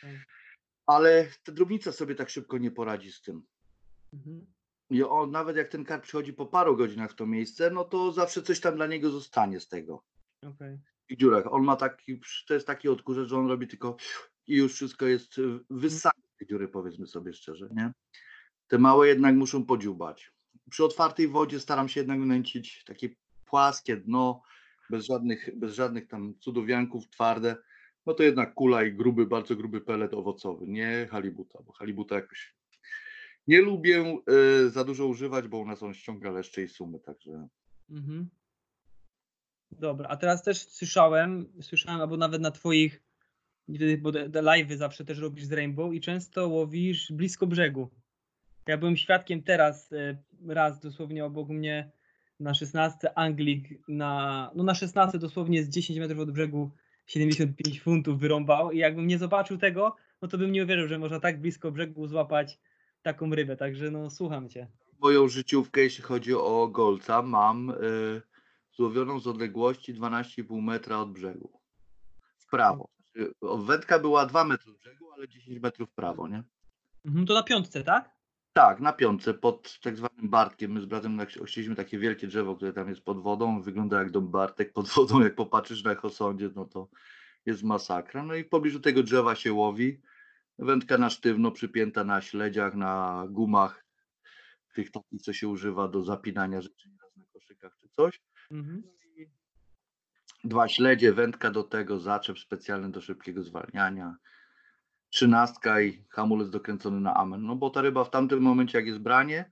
[0.00, 0.10] Tak.
[0.86, 3.42] ale ta drobnica sobie tak szybko nie poradzi z tym.
[4.12, 4.46] Mhm.
[4.90, 8.12] I on, nawet jak ten karp przychodzi po paru godzinach w to miejsce, no to
[8.12, 10.04] zawsze coś tam dla niego zostanie z tego.
[10.42, 10.78] Okej.
[11.10, 11.52] w dziurach.
[11.52, 13.96] On ma taki, to jest taki odkurzacz, że on robi tylko
[14.46, 17.92] i już wszystko jest y, wyssane z tej dziury, powiedzmy sobie szczerze, nie?
[18.68, 20.32] Te małe jednak muszą podziubać.
[20.70, 23.08] Przy otwartej wodzie staram się jednak nęcić takie
[23.46, 24.42] płaskie dno,
[24.90, 27.56] bez żadnych, bez żadnych tam cudowianków, twarde.
[28.06, 32.54] No to jednak kula i gruby, bardzo gruby pelet owocowy, nie halibuta, bo halibuta jakoś
[33.46, 34.22] nie lubię
[34.64, 37.48] y, za dużo używać, bo u nas on ściąga leszcze i sumy, także
[37.90, 38.28] Mhm.
[39.70, 43.02] Dobra, a teraz też słyszałem, słyszałem, albo nawet na twoich,
[43.98, 47.90] bo live'y zawsze też robisz z Rainbow i często łowisz blisko brzegu.
[48.66, 50.16] Ja byłem świadkiem teraz e,
[50.48, 51.90] raz dosłownie obok mnie
[52.40, 56.70] na 16 Anglik na, no na 16 dosłownie z 10 metrów od brzegu
[57.06, 61.20] 75 funtów wyrąbał i jakbym nie zobaczył tego, no to bym nie uwierzył, że można
[61.20, 62.58] tak blisko brzegu złapać
[63.02, 64.66] taką rybę, także no słucham cię.
[64.98, 68.22] moją życiówkę, jeśli chodzi o golca, mam y,
[68.72, 71.60] złowioną z odległości 12,5 metra od brzegu.
[72.38, 72.88] W prawo.
[73.42, 76.42] Wędka była 2 metry od brzegu, ale 10 metrów w prawo, nie?
[77.04, 78.19] Mhm, to na piątce, tak?
[78.60, 80.72] Tak, na piątce, pod tak zwanym Bartkiem.
[80.72, 83.62] My z bratem tak- chcieliśmy takie wielkie drzewo, które tam jest pod wodą.
[83.62, 85.20] Wygląda jak dom Bartek pod wodą.
[85.20, 86.88] Jak popatrzysz na Echosądzie, no to
[87.46, 88.22] jest masakra.
[88.22, 90.00] No i w pobliżu tego drzewa się łowi.
[90.58, 93.84] Wędka na sztywno, przypięta na śledziach, na gumach,
[94.74, 98.20] tych takich, co się używa do zapinania rzeczy na koszykach czy coś.
[98.50, 98.82] Mhm.
[100.44, 104.16] Dwa śledzie, wędka do tego, zaczep specjalny do szybkiego zwalniania.
[105.10, 107.42] Trzynastka i hamulec dokręcony na amen.
[107.42, 109.50] No bo ta ryba w tamtym momencie, jak jest branie,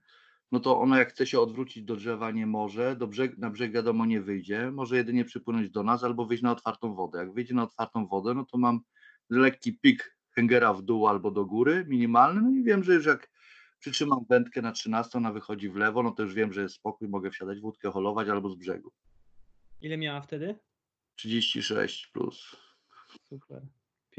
[0.51, 3.71] no to ona jak chce się odwrócić do drzewa nie może, do brzeg, na brzeg
[3.71, 7.19] wiadomo nie wyjdzie, może jedynie przypłynąć do nas albo wyjść na otwartą wodę.
[7.19, 8.79] Jak wyjdzie na otwartą wodę, no to mam
[9.29, 13.29] lekki pik hangera w dół albo do góry, minimalny, no i wiem, że już jak
[13.79, 17.07] przytrzymam wędkę na 13, ona wychodzi w lewo, no to już wiem, że jest spokój,
[17.07, 18.91] mogę wsiadać w łódkę, holować albo z brzegu.
[19.81, 20.59] Ile miała wtedy?
[21.15, 22.55] 36 plus.
[23.29, 23.61] Super.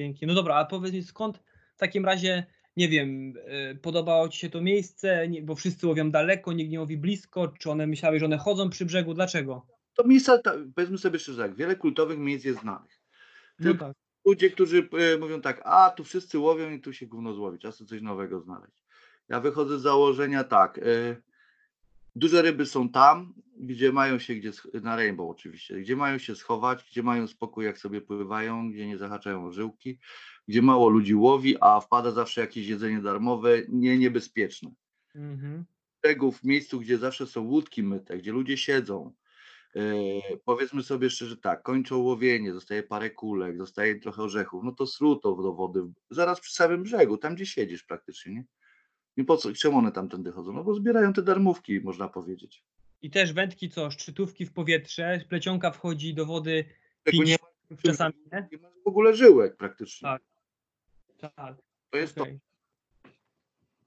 [0.01, 0.29] Pięknie.
[0.29, 1.39] No dobra, a powiedz mi skąd
[1.75, 2.47] w takim razie,
[2.77, 3.35] nie wiem,
[3.73, 7.49] y, podobało Ci się to miejsce, nie, bo wszyscy łowią daleko, nikt nie łowi blisko,
[7.49, 9.67] czy one myślały, że one chodzą przy brzegu, dlaczego?
[9.95, 10.39] To miejsca,
[10.75, 13.01] powiedzmy sobie szczerze, tak, wiele kultowych miejsc jest znanych.
[13.59, 13.97] No Tylko tak.
[14.25, 17.87] ludzie, którzy e, mówią tak, a tu wszyscy łowią i tu się gówno złowi, czasem
[17.87, 18.85] coś nowego znaleźć.
[19.29, 20.83] Ja wychodzę z założenia tak, e,
[22.17, 24.53] duże ryby są tam, gdzie mają się, gdzie
[24.83, 28.99] na rainbow oczywiście, gdzie mają się schować, gdzie mają spokój jak sobie pływają, gdzie nie
[28.99, 29.99] zahaczają o żyłki,
[30.49, 34.71] gdzie mało ludzi łowi, a wpada zawsze jakieś jedzenie darmowe, nie niebezpieczne.
[35.15, 35.65] Mhm.
[36.33, 39.13] w miejscu, gdzie zawsze są łódki myte, gdzie ludzie siedzą.
[39.75, 39.83] e,
[40.45, 45.35] powiedzmy sobie szczerze tak, kończą łowienie, zostaje parę kulek, zostaje trochę orzechów, no to sruto
[45.35, 45.81] do wody,
[46.11, 48.45] zaraz przy samym brzegu, tam gdzie siedzisz praktycznie, nie?
[49.17, 50.53] I po co, czemu one tamtędy chodzą?
[50.53, 52.65] No bo zbierają te darmówki, można powiedzieć.
[53.03, 56.65] I też wędki co, szczytówki w powietrze, plecionka wchodzi do wody
[57.05, 58.49] Tego nie 50 ma, czasami, nie?
[58.53, 60.09] nie ma w ogóle żyłek praktycznie.
[60.09, 60.23] Tak.
[61.19, 61.57] Tak.
[61.91, 62.23] To jest to.
[62.23, 62.41] Okej.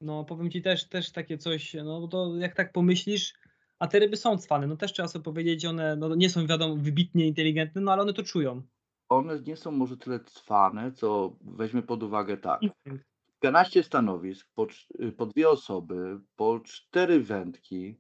[0.02, 3.34] No powiem ci też, też takie coś, no bo to jak tak pomyślisz,
[3.80, 6.76] a te ryby są cwane, no też trzeba sobie powiedzieć, one no, nie są wiadomo
[6.76, 8.62] wybitnie inteligentne, no ale one to czują.
[9.10, 12.62] One nie są może tyle cwane, co weźmy pod uwagę tak.
[12.62, 13.13] Instynkt.
[13.44, 17.96] 12 stanowisk, po, cz- po dwie osoby, po cztery wędki,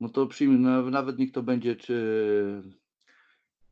[0.00, 2.62] no to przyjmij, no, nawet niech to będzie czy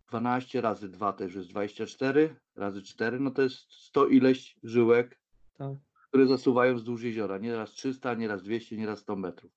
[0.09, 5.21] 12 razy 2 to już jest 24, razy 4, no to jest 100 ileś żyłek,
[5.59, 5.73] Tak.
[6.09, 9.53] które zasuwają wzdłuż jeziora, nieraz 300, nieraz 200, nieraz 100 metrów.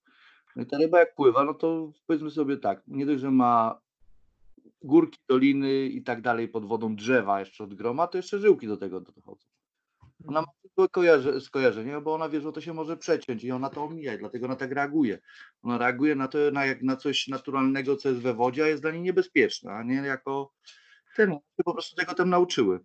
[0.55, 3.81] No i ta ryba jak pływa, no to powiedzmy sobie tak, nie dość, że ma
[4.83, 8.77] górki, doliny i tak dalej pod wodą, drzewa jeszcze od groma, to jeszcze żyłki do
[8.77, 9.47] tego dochodzą.
[10.25, 13.69] Ona ma zwykłe kojarze, skojarzenie, bo ona wie, że to się może przeciąć i ona
[13.69, 15.19] to omija dlatego ona tak reaguje.
[15.61, 18.81] Ona reaguje na to, na, jak, na coś naturalnego, co jest we wodzie, a jest
[18.81, 20.53] dla niej niebezpieczne, a nie jako
[21.15, 21.37] ten.
[21.65, 22.79] Po prostu tego tam nauczyły.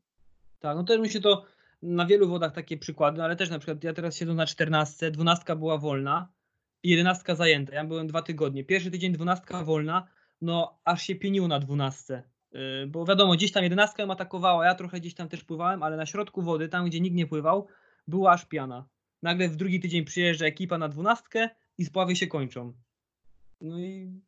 [0.60, 1.44] Tak, no też mi się to
[1.82, 5.10] na wielu wodach takie przykłady, no ale też na przykład ja teraz siedzę na 14,
[5.10, 6.28] 12 była wolna
[6.82, 7.74] i 11 zajęta.
[7.74, 8.64] Ja byłem dwa tygodnie.
[8.64, 10.08] Pierwszy tydzień 12 wolna,
[10.40, 12.22] no aż się pieniło na 12.
[12.52, 15.96] Yy, Bo wiadomo, gdzieś tam 11 ją atakowała, ja trochę gdzieś tam też pływałem, ale
[15.96, 17.66] na środku wody, tam gdzie nikt nie pływał,
[18.08, 18.88] była aż piana.
[19.22, 22.72] Nagle w drugi tydzień przyjeżdża ekipa na 12 i spławy się kończą.
[23.60, 24.20] No i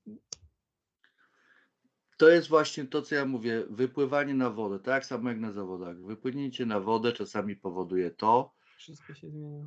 [2.17, 6.03] To jest właśnie to, co ja mówię, wypływanie na wodę, tak samo jak na zawodach.
[6.03, 9.67] Wypłynięcie na wodę czasami powoduje to, wszystko się zmienia.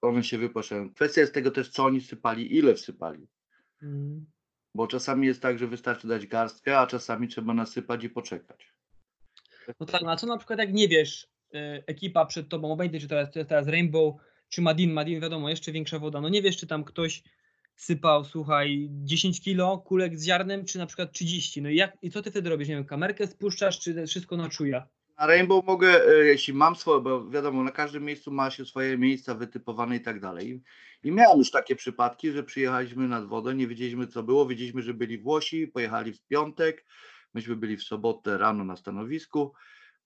[0.00, 0.94] one się wypłaszają.
[0.94, 3.28] Kwestia jest tego też, co oni sypali, ile wsypali.
[3.82, 4.26] Mm.
[4.74, 8.72] Bo czasami jest tak, że wystarczy dać garstkę, a czasami trzeba nasypać i poczekać.
[9.80, 13.00] No tak, no a co na przykład jak nie wiesz, y, ekipa przed tobą, obejdzie
[13.00, 14.14] czy teraz, teraz Rainbow,
[14.48, 17.22] czy Madin, Madin wiadomo, jeszcze większa woda, no nie wiesz czy tam ktoś
[17.76, 22.10] sypał, słuchaj, 10 kilo kulek z ziarnem, czy na przykład 30, no i jak, i
[22.10, 24.88] co ty wtedy robisz, nie wiem, kamerkę spuszczasz, czy wszystko na czuja?
[25.18, 28.98] Na Rainbow mogę, e, jeśli mam swoje, bo wiadomo, na każdym miejscu ma się swoje
[28.98, 30.62] miejsca wytypowane i tak dalej.
[31.02, 34.94] I miałem już takie przypadki, że przyjechaliśmy nad wodę, nie wiedzieliśmy co było, wiedzieliśmy, że
[34.94, 36.84] byli Włosi, pojechali w piątek,
[37.34, 39.52] myśmy byli w sobotę rano na stanowisku,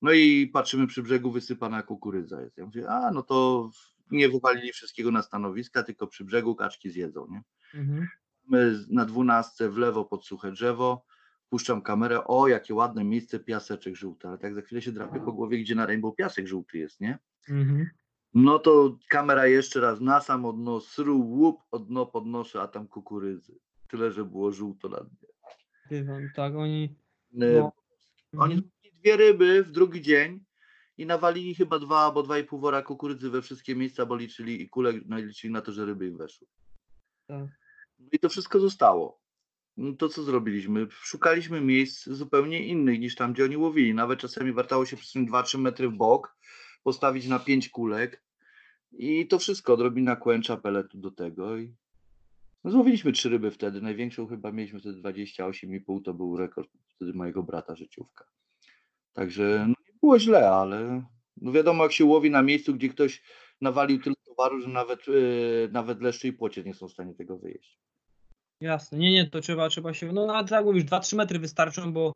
[0.02, 2.56] no i patrzymy przy brzegu wysypana kukurydza jest.
[2.58, 3.70] Ja mówię, a no to
[4.10, 7.42] nie wywalili wszystkiego na stanowiska, tylko przy brzegu kaczki zjedzą, nie?
[7.80, 8.08] Mhm.
[8.48, 11.04] My na dwunastce w lewo pod suche drzewo,
[11.50, 15.32] puszczam kamerę, o jakie ładne miejsce, piaseczek żółty, ale tak za chwilę się drapie po
[15.32, 17.18] głowie, gdzie na Rainbow piasek żółty jest, nie?
[17.48, 17.90] Mhm.
[18.34, 22.88] No to kamera jeszcze raz na sam dno, sru, łup, od dno podnoszę, a tam
[22.88, 23.58] kukurydzy.
[23.88, 25.28] Tyle, że było żółto na dnie.
[25.90, 26.96] Dywan, tak, oni...
[27.40, 27.72] E, No.
[28.38, 28.70] Oni Mhm.
[29.00, 30.44] dwie ryby w drugi dzień
[30.98, 34.62] i nawalili chyba dwa albo dwa i pół wora kukurydzy we wszystkie miejsca, bo liczyli
[34.62, 36.46] i kule no, liczyli na to, że ryby im weszły.
[37.26, 37.46] Tak.
[37.98, 39.20] No I to wszystko zostało.
[39.76, 40.86] No to co zrobiliśmy?
[40.90, 43.94] Szukaliśmy miejsc zupełnie innych niż tam, gdzie oni łowili.
[43.94, 46.36] Nawet czasami wartało się przesunąć 2-3 metry w bok,
[46.82, 48.22] postawić na 5 kulek
[48.92, 51.58] i to wszystko, odrobina kłęcza, peletu do tego.
[51.58, 51.74] I...
[52.64, 53.80] No, złowiliśmy trzy ryby wtedy.
[53.80, 58.24] Największą chyba mieliśmy wtedy 28,5, to był rekord wtedy mojego brata życiówka.
[59.12, 61.04] Także no, nie było źle, ale
[61.36, 63.22] no wiadomo jak się łowi na miejscu, gdzie ktoś
[63.60, 67.38] nawalił tyle towaru, że nawet, yy, nawet leszcze i płocie nie są w stanie tego
[67.38, 67.78] wyjeść.
[68.60, 72.14] Jasne, nie, nie, to trzeba, trzeba się, no nawet tak mówisz, 2-3 metry wystarczą, bo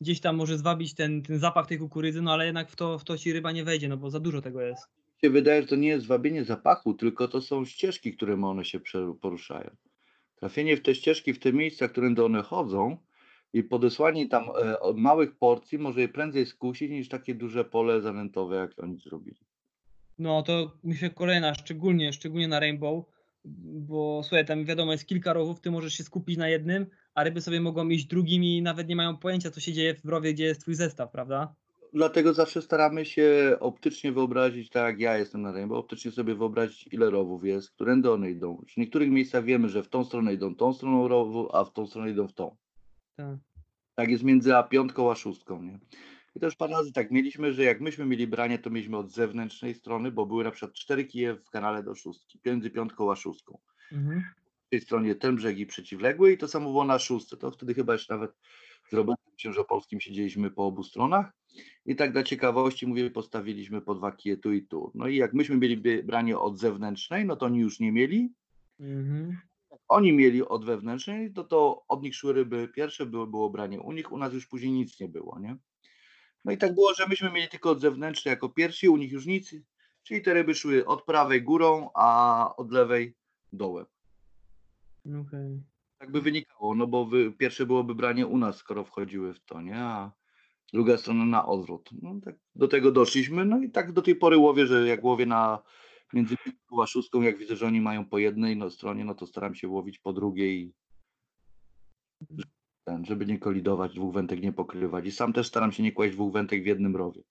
[0.00, 3.04] gdzieś tam może zwabić ten, ten zapach tej kukurydzy, no ale jednak w to, w
[3.04, 4.82] to ci ryba nie wejdzie, no bo za dużo tego jest.
[4.96, 8.64] Mi się wydaje, że to nie jest wabienie zapachu, tylko to są ścieżki, którym one
[8.64, 8.80] się
[9.20, 9.70] poruszają.
[10.36, 12.96] Trafienie w te ścieżki, w te miejsca, którędy one chodzą
[13.52, 18.56] i podesłanie tam e, małych porcji może je prędzej skusić niż takie duże pole zanętowe,
[18.56, 19.40] jak oni zrobili.
[20.18, 23.04] No to mi się kolejna, szczególnie, szczególnie na Rainbow,
[23.44, 27.40] bo słuchaj, tam wiadomo jest kilka rowów, ty możesz się skupić na jednym, a ryby
[27.40, 30.44] sobie mogą iść drugim i nawet nie mają pojęcia, co się dzieje w rowie, gdzie
[30.44, 31.54] jest twój zestaw, prawda?
[31.92, 36.88] Dlatego zawsze staramy się optycznie wyobrazić, tak jak ja jestem na Rainbow, optycznie sobie wyobrazić,
[36.92, 38.64] ile rowów jest, którędy one idą.
[38.74, 41.86] W niektórych miejscach wiemy, że w tą stronę idą tą stroną rowu, a w tą
[41.86, 42.56] stronę idą w tą.
[43.16, 43.38] Tak.
[43.94, 45.78] Tak jest między a piątką a szóstką, nie?
[46.36, 49.74] I też parę razy tak mieliśmy, że jak myśmy mieli branie, to mieliśmy od zewnętrznej
[49.74, 53.58] strony, bo były na przykład cztery kije w kanale do szóstki, między piątką a szóstką.
[53.92, 54.24] Mhm.
[54.66, 57.36] W tej stronie ten brzeg i przeciwległy i to samo było na szóstce.
[57.36, 58.32] To wtedy chyba jeszcze nawet
[58.90, 61.32] z Robertem Księżopolskim siedzieliśmy po obu stronach
[61.86, 64.90] i tak dla ciekawości, mówię, postawiliśmy po dwa kije tu i tu.
[64.94, 68.32] No i jak myśmy mieli branie od zewnętrznej, no to oni już nie mieli,
[68.80, 69.38] Mhm.
[69.88, 73.92] oni mieli od wewnętrznej, to to od nich szły ryby pierwsze, było, było branie u
[73.92, 75.56] nich, u nas już później nic nie było, nie?
[76.44, 79.26] No i tak było, że myśmy mieli tylko od zewnętrznej jako pierwsi, u nich już
[79.26, 79.54] nic,
[80.02, 83.14] czyli te ryby szły od prawej górą, a od lewej
[83.52, 83.86] dołem.
[85.06, 85.62] Okej.
[85.98, 89.60] Tak by wynikało, no bo wy, pierwsze byłoby branie u nas, skoro wchodziły w to,
[89.60, 89.78] nie?
[89.78, 90.12] A
[90.72, 91.90] druga strona na odwrót.
[92.02, 95.26] No tak do tego doszliśmy, no i tak do tej pory łowię, że jak łowię
[95.26, 95.62] na
[96.12, 99.26] między piątką a szóstką, jak widzę, że oni mają po jednej no, stronie, no to
[99.26, 100.72] staram się łowić po drugiej,
[102.84, 105.06] ten, żeby nie kolidować, dwóch wędek nie pokrywać.
[105.06, 107.22] I sam też staram się nie kłaść dwóch wędek w jednym rowie,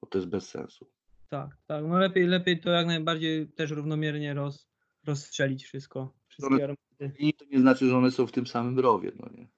[0.00, 0.86] bo to jest bez sensu.
[1.28, 1.84] Tak, tak.
[1.88, 4.68] No lepiej, lepiej to jak najbardziej też równomiernie roz,
[5.04, 6.12] rozstrzelić wszystko.
[6.28, 6.76] Wszystkie One-.
[7.18, 9.48] I to nie znaczy, że one są w tym samym rowie, no nie?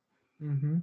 [0.41, 0.83] Mhm.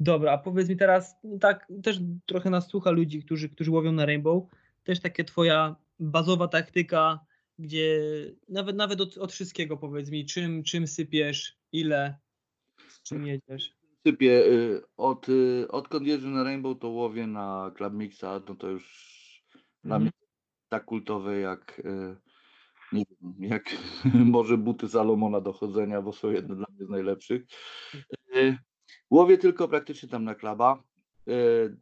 [0.00, 4.06] Dobra, a powiedz mi teraz, tak, też trochę nas słucha ludzi, którzy, którzy łowią na
[4.06, 4.44] Rainbow.
[4.84, 7.20] Też takie twoja bazowa taktyka,
[7.58, 8.00] gdzie
[8.48, 12.18] nawet nawet od, od wszystkiego powiedz mi, czym, czym sypiesz, ile,
[13.02, 13.74] czym jedziesz.
[14.06, 14.46] Sypię.
[14.46, 19.12] y, Od, y, odkąd jeżdżę na Rainbow, to łowię na Club Mixa, no to już
[19.84, 20.02] dla Mhm.
[20.02, 20.10] mnie
[20.68, 22.16] tak kultowe jak e,
[22.92, 23.64] nie wiem, jak
[24.36, 27.42] może buty Salomona do chodzenia, bo są jedne dla mnie z najlepszych.
[29.10, 30.82] Łowię tylko praktycznie tam na klaba.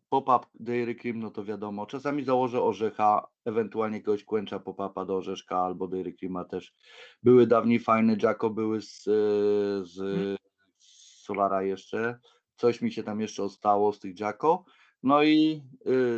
[0.09, 1.87] Pop-up Dairy Cream, no to wiadomo.
[1.87, 6.75] Czasami założę orzecha, ewentualnie jakiegoś kłęcza pop-upa do orzeszka albo Dairy Creama też.
[7.23, 9.03] Były dawniej fajne, Jacko były z,
[9.89, 9.97] z
[11.31, 12.19] Solara jeszcze.
[12.57, 14.65] Coś mi się tam jeszcze ostało z tych Jacko.
[15.03, 15.63] No i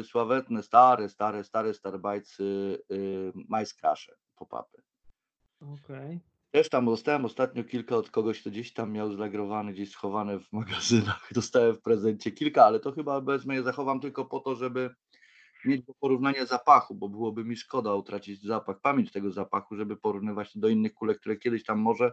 [0.00, 4.82] y, sławetne, stare, stare, stare Starbites y, Mice Crasze, pop-upy.
[5.60, 6.20] Okej.
[6.50, 10.52] Też tam dostałem ostatnio kilka od kogoś, kto gdzieś tam miał zlagrowane, gdzieś schowane w
[10.52, 11.28] magazynach.
[11.34, 14.94] Dostałem w prezencie kilka, ale to chyba wezmę je zachowam tylko po to, żeby
[15.64, 20.58] mieć do porównania zapachu, bo byłoby mi szkoda utracić zapach, pamięć tego zapachu, żeby porównywać
[20.58, 22.12] do innych kulek, które kiedyś tam może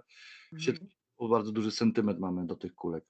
[0.58, 0.90] się Mhm.
[1.20, 3.04] Bo bardzo duży sentyment mamy do tych kulek.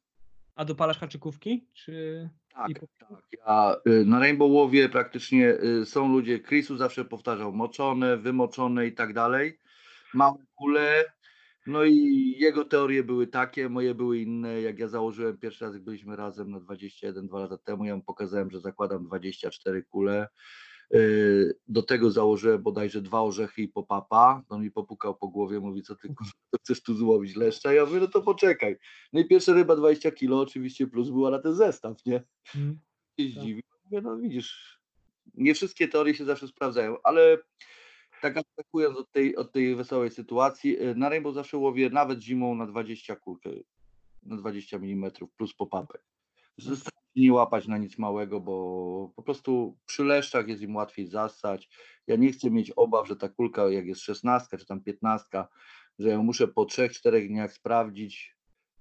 [0.55, 1.67] A dopalasz haczykówki?
[1.73, 2.29] Czy...
[2.53, 3.23] Tak, I tak.
[3.47, 8.93] Ja y, na Rainbow łowie praktycznie y, są ludzie, Chrisu zawsze powtarzał, moczone, wymoczone i
[8.93, 9.59] tak dalej.
[10.13, 11.05] Małe kule.
[11.67, 14.61] No i jego teorie były takie, moje były inne.
[14.61, 18.03] Jak ja założyłem pierwszy raz, jak byliśmy razem na 21 dwa lata temu, ja mu
[18.03, 20.27] pokazałem, że zakładam 24 kule.
[20.93, 24.43] Y, Do tego założyłem bodajże dwa orzechy i popapa.
[24.49, 26.07] On mi popukał po głowie, mówi, co ty
[26.51, 27.73] to chcesz tu złowić leszcza?
[27.73, 28.77] Ja mówię, no to poczekaj.
[29.13, 32.23] No i pierwsza ryba 20 kilo oczywiście plus była na ten zestaw, nie?
[32.55, 32.79] Mhm.
[33.19, 33.43] się Tak.
[33.43, 33.63] zdziwił.
[33.85, 34.79] Mówię, no widzisz,
[35.33, 37.37] nie wszystkie teorie się zawsze sprawdzają, ale
[38.21, 42.55] tak atakując od tej, od tej wesołej sytuacji, y, na Rainbow zawsze łowię nawet zimą
[42.55, 43.49] na 20 kulkę,
[44.23, 46.03] na 20 mm plus popapek.
[46.59, 46.75] Się
[47.15, 51.69] Nie łapać na nic małego, bo po prostu przy leszczach jest im łatwiej zastać.
[52.07, 55.43] Ja nie chcę mieć obaw, że ta kulka, jak jest 16 czy tam 15,
[55.99, 58.35] że ją muszę po 3-4 dniach sprawdzić,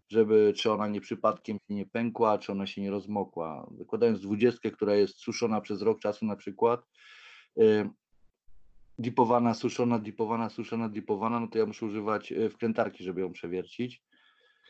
[0.09, 3.71] żeby czy ona nie przypadkiem nie pękła, czy ona się nie rozmokła.
[3.79, 6.87] Zakładając 20, która jest suszona przez rok czasu na przykład,
[7.61, 7.89] y,
[8.99, 14.03] dipowana, suszona, dipowana, suszona, dipowana, no to ja muszę używać y, wkrętarki, żeby ją przewiercić.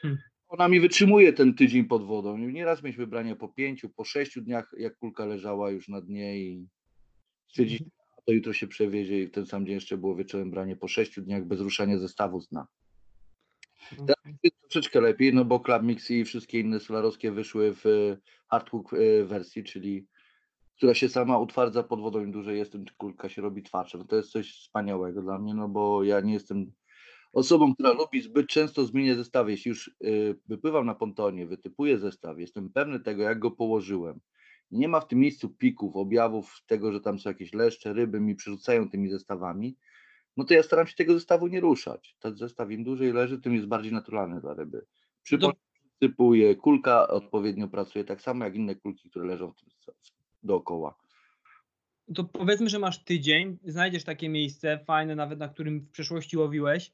[0.02, 0.18] Hmm.
[0.48, 2.38] Ona mi wytrzymuje ten tydzień pod wodą.
[2.38, 6.68] Nieraz mieliśmy branie po pięciu, po sześciu dniach, jak kulka leżała już na dnie i
[7.48, 10.76] stwierdziliśmy, a to jutro się przewiezie i w ten sam dzień jeszcze było wieczorem branie
[10.76, 12.66] po sześciu dniach bez ruszania zestawu z dna.
[13.92, 14.34] Okej.
[14.42, 18.16] Jest troszeczkę lepiej, no bo Club Mix i wszystkie inne solarowskie wyszły w e,
[18.48, 20.06] hardhook e, wersji, czyli
[20.76, 23.98] która się sama utwardza pod wodą, im dłużej jest, tym kulka się robi twardsza.
[23.98, 26.72] No to jest coś wspaniałego dla mnie, no bo ja nie jestem
[27.32, 29.50] osobą, która lubi zbyt często zmieniać zestawy.
[29.50, 34.20] Jeśli już y, wypływam na pontonie, wytypuję zestaw, jestem pewny tego, jak go położyłem.
[34.70, 38.34] Nie ma w tym miejscu pików, objawów tego, że tam są jakieś leszcze, ryby mi
[38.34, 39.76] przerzucają tymi zestawami,
[40.36, 42.16] no to ja staram się tego zestawu nie ruszać.
[42.18, 44.86] Ten zestaw im dłużej leży, tym jest bardziej naturalny dla ryby.
[45.22, 49.68] Przysypuję, kulka odpowiednio pracuje, tak samo jak inne kulki, które leżą w tym
[50.42, 50.94] dookoła.
[52.14, 56.92] To powiedzmy, że masz tydzień, znajdziesz takie miejsce fajne, nawet na którym w przeszłości łowiłeś,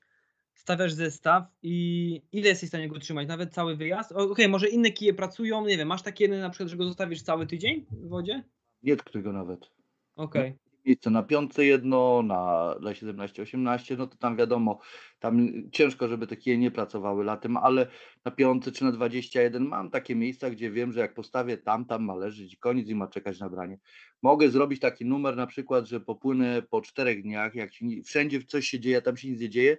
[0.54, 3.28] stawiasz zestaw i ile jesteś w stanie go trzymać?
[3.28, 4.12] Nawet cały wyjazd?
[4.12, 7.46] Okej, może inne kije pracują, nie wiem, masz takie na przykład, że go zostawisz cały
[7.46, 8.44] tydzień w wodzie?
[8.82, 9.70] Nie tknę go nawet.
[10.16, 10.54] Okej.
[10.84, 14.80] miejsce na piątce jedno, na dla 17-18, no to tam wiadomo,
[15.18, 17.86] tam ciężko, żeby te kije nie pracowały latem, ale
[18.24, 22.04] na piątce czy na 21 mam takie miejsca, gdzie wiem, że jak postawię tam, tam
[22.04, 23.78] ma leżeć koniec i ma czekać na branie.
[24.22, 28.68] Mogę zrobić taki numer na przykład, że popłynę po czterech dniach, jak się, wszędzie coś
[28.68, 29.76] się dzieje, tam się nic nie dzieje,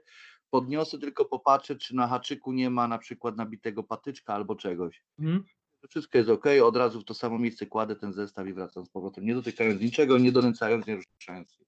[0.50, 5.04] podniosę tylko popatrzę, czy na haczyku nie ma na przykład nabitego patyczka albo czegoś.
[5.20, 5.43] Mhm.
[5.89, 8.89] Wszystko jest ok, od razu w to samo miejsce kładę ten zestaw i wracam z
[8.89, 11.66] powrotem, nie dotykając niczego, nie donęcając, nie ruszając nic.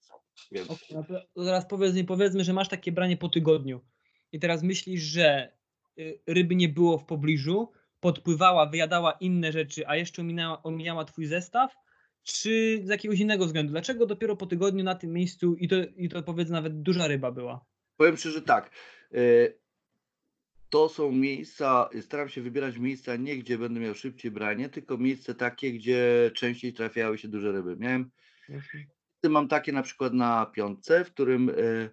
[0.52, 0.98] Więc Okej,
[1.36, 3.82] no teraz powiedz mi, powiedzmy, że masz takie branie po tygodniu
[4.32, 5.54] i teraz myślisz, że
[6.00, 11.26] y, ryby nie było w pobliżu, podpływała, wyjadała inne rzeczy, a jeszcze ominęła, omijała twój
[11.26, 11.76] zestaw,
[12.24, 13.72] czy z jakiegoś innego względu?
[13.72, 17.32] Dlaczego dopiero po tygodniu na tym miejscu i to, i to powiedz nawet duża ryba
[17.32, 17.66] była?
[17.98, 18.72] Powiem szczerze tak.
[19.14, 19.58] y,
[20.70, 25.36] To są miejsca, staram się wybierać miejsca nie gdzie będę miał szybciej branie, tylko miejsce
[25.36, 27.78] takie, gdzie częściej trafiały się duże ryby.
[27.78, 28.12] Miałem,
[29.30, 31.90] mam takie na przykład na piątce, w którym y,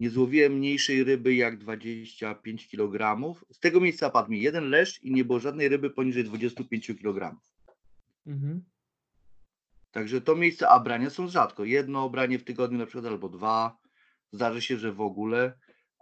[0.00, 3.20] nie złowiłem mniejszej ryby jak 25 kg.
[3.50, 7.36] Z tego miejsca padł mi jeden leszcz i nie było żadnej ryby poniżej 25 kg.
[8.26, 8.64] Mhm.
[9.90, 11.64] Także to miejsce, a brania są rzadko.
[11.64, 13.81] Jedno branie w tygodniu na przykład albo dwa.
[14.32, 15.52] Zdarzy się, że w ogóle.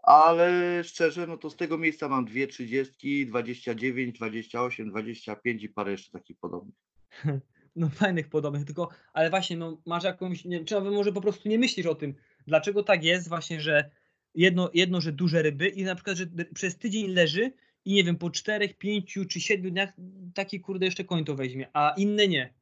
[0.02, 5.90] Ale szczerze, no to z tego miejsca mam dwie trzydziestki, 29, 28, 25 i parę
[5.90, 6.74] jeszcze takich podobnych.
[7.76, 11.48] No fajnych, podobnych, tylko, ale właśnie, no masz jakąś, nie, czy nawet może po prostu
[11.48, 12.14] nie myślisz o tym,
[12.46, 13.90] dlaczego tak jest właśnie, że
[14.34, 17.52] jedno, jedno, że duże ryby i na przykład, że przez tydzień leży
[17.84, 19.92] i nie wiem, po czterech, pięciu czy siedmiu dniach
[20.34, 22.54] taki kurde jeszcze koń to weźmie, a inne nie.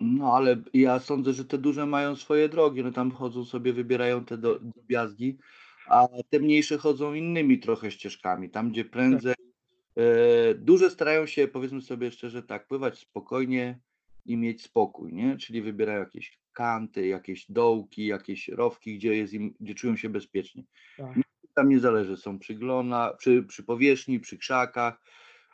[0.00, 4.24] No, ale ja sądzę, że te duże mają swoje drogi, no tam chodzą sobie, wybierają
[4.24, 5.38] te do drobiazgi,
[5.88, 9.34] a te mniejsze chodzą innymi trochę ścieżkami, tam gdzie prędzej
[9.96, 13.80] e, duże starają się, powiedzmy sobie szczerze tak, pływać spokojnie
[14.24, 15.36] i mieć spokój, nie?
[15.36, 20.64] Czyli wybierają jakieś kanty, jakieś dołki, jakieś rowki, gdzie jest im, gdzie czują się bezpiecznie.
[20.96, 21.18] Tak.
[21.54, 25.02] Tam nie zależy, są przy glona, przy, przy powierzchni, przy krzakach,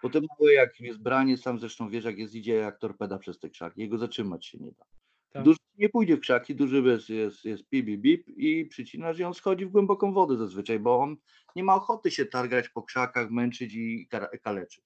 [0.03, 3.39] bo te małe jak jest branie, sam zresztą wiesz jak jest, idzie jak torpeda przez
[3.39, 4.85] te krzaki, jego zatrzymać się nie da.
[5.31, 5.45] Tak.
[5.45, 9.25] Duży nie pójdzie w krzaki, duży jest, jest, jest pip, bip, bip i przycinasz i
[9.25, 11.17] on schodzi w głęboką wodę zazwyczaj, bo on
[11.57, 14.09] nie ma ochoty się targać po krzakach, męczyć i
[14.43, 14.85] kaleczyć.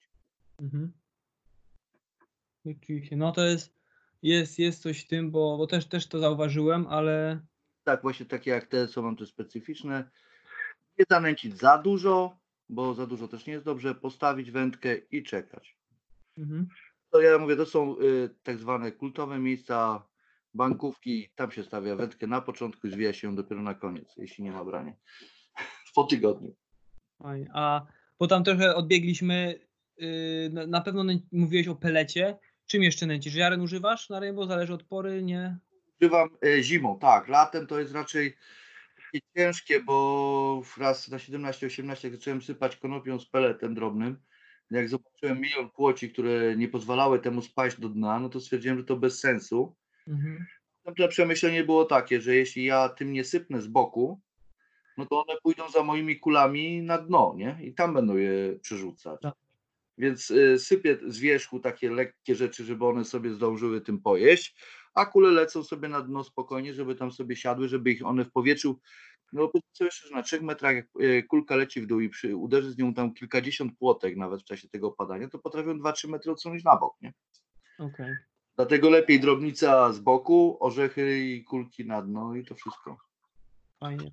[0.60, 0.92] Mhm.
[2.66, 3.74] Rzeczywiście, no to jest,
[4.22, 7.40] jest, jest coś w tym, bo, bo też, też to zauważyłem, ale
[7.84, 10.10] Tak, właśnie takie jak te są mam te specyficzne.
[10.98, 12.36] Nie zanęcić za dużo,
[12.68, 15.76] bo za dużo też nie jest dobrze, postawić wędkę i czekać.
[16.38, 16.68] mhm.
[17.10, 20.06] To ja mówię, to są y, tak zwane kultowe miejsca,
[20.54, 24.44] bankówki, tam się stawia wędkę na początku i zwija się ją dopiero na koniec, jeśli
[24.44, 24.92] nie ma brania.
[25.94, 26.54] Po tygodniu.
[27.22, 27.50] Fajnie.
[27.54, 27.86] A
[28.18, 29.60] bo tam trochę odbiegliśmy,
[29.98, 32.38] yy, na, na pewno nę- mówiłeś o pelecie.
[32.66, 33.34] Czym jeszcze nęcisz?
[33.34, 34.48] Jaren używasz na Rainbow?
[34.48, 35.58] Zależy od pory, nie?
[36.00, 37.28] Używam e, zimą, tak.
[37.28, 38.36] Latem to jest raczej
[39.12, 44.18] takie ciężkie, bo raz na 17-18 zacząłem sypać konopią z peletem drobnym.
[44.70, 48.84] Jak zobaczyłem milion płoci, które nie pozwalały temu spaść do dna, no to stwierdziłem, że
[48.84, 49.76] to bez sensu.
[50.08, 50.46] Mhm.
[50.76, 54.20] Następne przemyślenie było takie, że jeśli ja tym nie sypnę z boku,
[54.96, 57.58] no to one pójdą za moimi kulami na dno, nie?
[57.62, 59.20] I tam będą je przerzucać.
[59.20, 59.34] Tak.
[59.98, 64.56] Więc y, sypię z wierzchu takie lekkie rzeczy, żeby one sobie zdążyły tym pojeść,
[64.96, 68.30] a kule lecą sobie na dno spokojnie, żeby tam sobie siadły, żeby ich one w
[68.30, 68.80] powietrzu,
[69.32, 72.72] no powiedzmy szczerze, na 3 metrach jak y, kulka leci w dół i przy, uderzy
[72.72, 76.64] z nią tam kilkadziesiąt płotek nawet w czasie tego opadania, to potrafią 2-3 metry odsunąć
[76.64, 77.12] na bok, nie?
[77.78, 78.14] Okej.
[78.56, 82.96] Dlatego lepiej drobnica z boku, orzechy i kulki na dno i to wszystko.
[83.80, 84.10] Fajnie.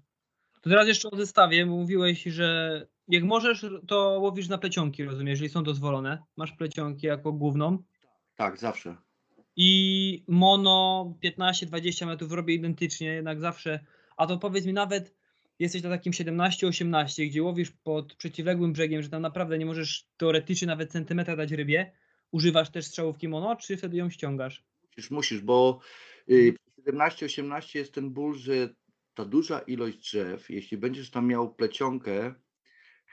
[0.62, 5.28] To teraz jeszcze o zestawie, bo mówiłeś, że jak możesz, to łowisz na plecionki, rozumiem,
[5.28, 6.24] jeżeli są dozwolone.
[6.38, 7.84] Masz plecionki jako główną.
[8.36, 8.96] Tak, zawsze.
[9.56, 13.86] I mono 15-20 metrów robię identycznie, jednak zawsze.
[14.18, 15.16] A to powiedz mi nawet,
[15.60, 20.68] jesteś na takim 17-18, gdzie łowisz pod przeciwległym brzegiem, że tam naprawdę nie możesz teoretycznie
[20.68, 21.92] nawet centymetra dać rybie.
[22.32, 24.64] Używasz też strzałówki mono, czy wtedy ją ściągasz?
[24.88, 25.80] Musisz, musisz, bo
[26.30, 26.56] y,
[26.88, 28.70] 17-18 jest ten ból, że
[29.14, 32.34] ta duża ilość drzew, jeśli będziesz tam miał plecionkę,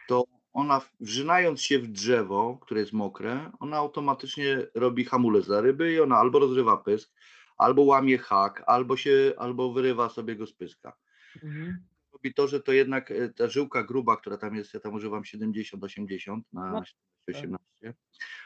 [0.08, 5.92] to ona wrzynając się w drzewo, które jest mokre, ona automatycznie robi hamulec dla ryby
[5.92, 7.12] i ona albo rozrywa pysk,
[7.56, 10.96] albo łamie hak, albo się, albo wyrywa sobie go z pyska.
[11.42, 11.84] Mhm.
[12.12, 15.22] Robi to, że to jednak e, ta żyłka gruba, która tam jest, ja tam używam
[15.22, 16.82] 70-80 na No,
[17.30, 17.56] 17-18,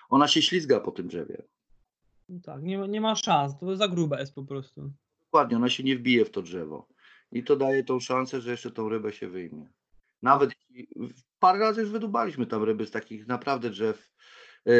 [0.09, 1.43] ona się ślizga po tym drzewie.
[2.29, 4.93] No tak, nie, ma- nie ma szans, to za grube jest po prostu.
[5.21, 6.89] Dokładnie, ona się nie wbije w to drzewo.
[7.33, 9.69] I to daje tą szansę, że jeszcze tą rybę się wyjmie.
[10.23, 10.51] Nawet
[11.39, 14.11] parę razy już wydubaliśmy tam ryby z takich naprawdę drzew
[14.67, 14.73] e,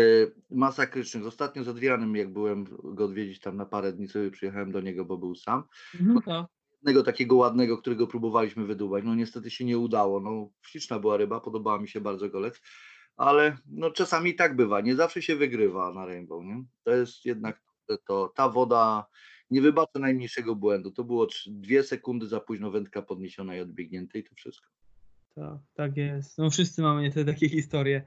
[0.51, 1.27] masakrycznych.
[1.27, 5.05] Ostatnio z Adrianem, jak byłem go odwiedzić tam na parę dni, sobie przyjechałem do niego,
[5.05, 5.65] bo był sam.
[6.01, 6.45] Mhm.
[6.73, 9.05] Jednego takiego ładnego, którego próbowaliśmy wydubać.
[9.05, 10.21] No niestety się nie udało.
[10.21, 12.61] No śliczna była ryba, podobała mi się bardzo golec.
[13.17, 14.81] Ale no czasami tak bywa.
[14.81, 16.65] Nie zawsze się wygrywa na Rainbow, nie?
[16.83, 17.63] To jest jednak
[18.07, 19.07] to, ta woda
[19.51, 20.91] nie wybacza najmniejszego błędu.
[20.91, 24.71] To było dwie sekundy za późno wędka podniesiona i odbiegnięte i to wszystko.
[25.35, 26.39] Tak, tak jest.
[26.39, 28.03] No wszyscy mamy niestety takie historie.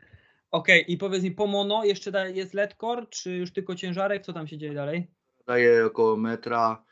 [0.52, 4.26] Okej, i powiedz mi, po mono jeszcze jest ledkor, czy już tylko ciężarek?
[4.26, 5.08] Co tam się dzieje dalej?
[5.48, 6.86] Daje około metra,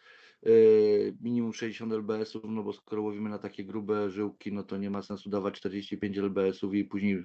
[0.44, 4.90] yy, minimum 60 lbs-ów, no bo skoro łowimy na takie grube żyłki, no to nie
[4.90, 7.24] ma sensu dawać 45 lbs-ów i później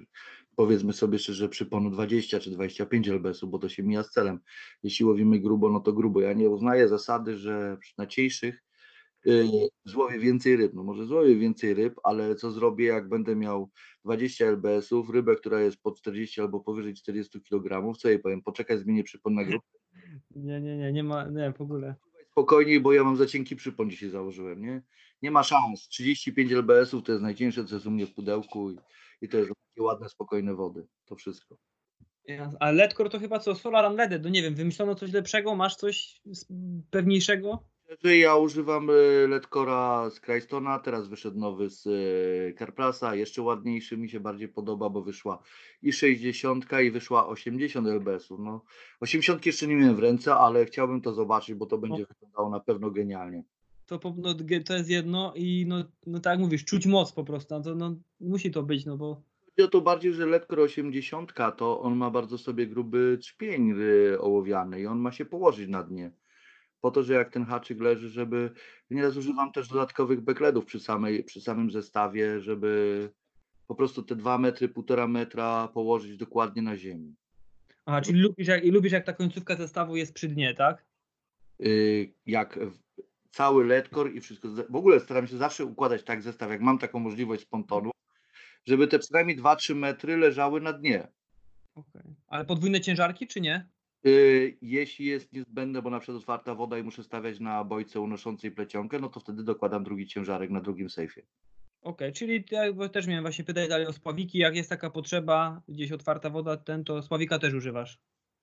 [0.56, 4.40] powiedzmy sobie szczerze przy ponu 20 czy 25 lbs-ów, bo to się mija z celem.
[4.82, 6.20] Jeśli łowimy grubo, no to grubo.
[6.20, 8.69] Ja nie uznaję zasady, że na cieńszych yy,
[9.84, 10.72] złowię więcej ryb.
[10.74, 13.70] No może złowię więcej ryb, ale co zrobię, jak będę miał
[14.04, 18.78] 20 lbs-ów, rybę, która jest po 40 albo powyżej 40 kg, co jej powiem, poczekaj,
[18.78, 19.66] zmienię przypon na grupę
[20.30, 21.94] Nie, nie, nie, nie ma, nie, w ogóle.
[22.30, 24.82] spokojniej, bo ja mam za cienki przypon dzisiaj założyłem, nie?
[25.22, 25.88] Nie ma szans.
[25.88, 28.76] 35 lbs-ów to jest najcięższe, co jest u mnie w pudełku i,
[29.20, 30.86] i to jest takie ładne, spokojne wody.
[31.04, 31.58] To wszystko.
[32.60, 33.54] A ledkor to chyba co?
[33.54, 35.56] Solar Unleaded, no nie wiem, wymyślono coś lepszego?
[35.56, 36.20] Masz coś
[36.90, 37.64] pewniejszego?
[38.04, 38.92] Ja używam e,
[39.26, 44.90] Ledkora z Krajstona, teraz wyszedł nowy z e, Carplasa, jeszcze ładniejszy, mi się bardziej podoba,
[44.90, 45.42] bo wyszła
[45.82, 48.40] i 60 i wyszła 80 lbs-ów.
[48.40, 48.64] No,
[49.00, 52.60] 80 jeszcze nie miałem w ręce, ale chciałbym to zobaczyć, bo to będzie wyglądało na
[52.60, 53.44] pewno genialnie.
[53.86, 54.34] To, no,
[54.64, 57.96] to jest jedno i no, no tak mówisz, czuć moc po prostu, no to no,
[58.20, 62.10] musi to być, no bo Chodzi o to bardziej, że Letkor 80 to on ma
[62.10, 66.12] bardzo sobie gruby trzpień y, ołowiany i on ma się położyć na dnie.
[66.80, 68.50] Po to, że jak ten haczyk leży, żeby
[68.90, 73.10] nieraz używam też dodatkowych backledów przy, samej, przy samym zestawie, żeby
[73.66, 77.14] po prostu te dwa metry, półtora metra położyć dokładnie na ziemi.
[77.86, 80.84] Aha, czyli lubisz jak, lubisz jak ta końcówka zestawu jest przy dnie, tak?
[81.58, 82.58] Yy, jak
[83.30, 84.48] cały ledkor i wszystko.
[84.70, 87.90] W ogóle staram się zawsze układać tak zestaw, jak mam taką możliwość z pontonu,
[88.66, 91.08] żeby te przynajmniej 2-3 metry leżały na dnie.
[91.74, 92.02] Okej.
[92.26, 93.68] Ale podwójne ciężarki, czy nie?
[94.04, 98.50] Yy, Jeśli jest niezbędne, bo na przykład otwarta woda i muszę stawiać na bojce unoszącej
[98.50, 101.22] plecionkę, no to wtedy dokładam drugi ciężarek na drugim sejfie.
[101.82, 104.38] Okej, czyli ja też miałem właśnie pytać dalej o spławiki.
[104.38, 107.98] Jak jest taka potrzeba, gdzieś otwarta woda, ten to spławika też używasz.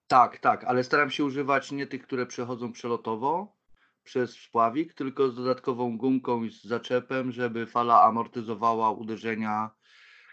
[0.08, 3.58] Tak, tak, ale staram się używać nie tych, które przechodzą przelotowo
[4.04, 9.72] przez spławik, tylko z dodatkową gumką i z zaczepem, żeby fala amortyzowała uderzenia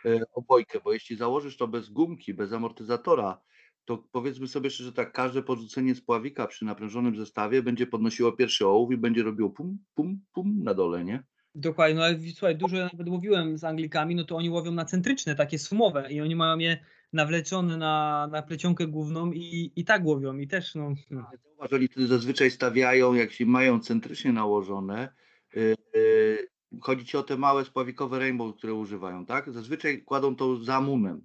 [0.04, 3.40] e, o bojkę, bo jeśli założysz to bez gumki, bez amortyzatora,
[3.84, 8.92] to powiedzmy sobie szczerze tak, każde podrzucenie spławika przy naprężonym zestawie będzie podnosiło pierwszy ołów
[8.92, 11.22] i będzie robiło pum, pum, pum na dole, nie?
[11.54, 14.84] Dokładnie, no ale słuchaj, dużo ja nawet mówiłem z Anglikami, no to oni łowią na
[14.84, 16.78] centryczne, takie sumowe i oni mają je
[17.12, 21.30] nawleczone na, na plecionkę główną i, i tak łowią i też no, no.
[21.44, 25.08] Zauważ, oni wtedy zazwyczaj stawiają, jak się mają centrycznie nałożone,
[25.54, 26.48] yy, yy,
[26.80, 29.52] chodzi ci o te małe spławikowe rainbow, które używają, tak?
[29.52, 31.24] Zazwyczaj kładą to za munem.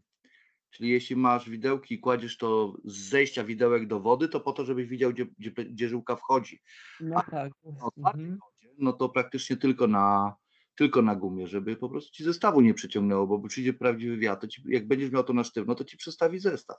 [0.72, 4.66] Czyli jeśli masz widełki i kładziesz to z zejścia widełek do wody, to po to,
[4.66, 6.60] żebyś widział, gdzie, gdzie, gdzie żyłka wchodzi.
[7.02, 7.52] no tak.
[7.64, 8.40] Na otwartej Mhm.
[8.40, 10.36] wodzie, no to praktycznie tylko na,
[10.76, 14.62] tylko na gumie, żeby po prostu ci zestawu nie przeciągnęło, bo przyjdzie prawdziwy wiatr, ci,
[14.68, 16.78] jak będziesz miał to na sztywno, to ci przestawi zestaw.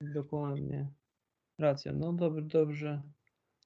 [0.00, 0.88] Dokładnie.
[1.58, 3.02] Racja, no dobrze, dobrze.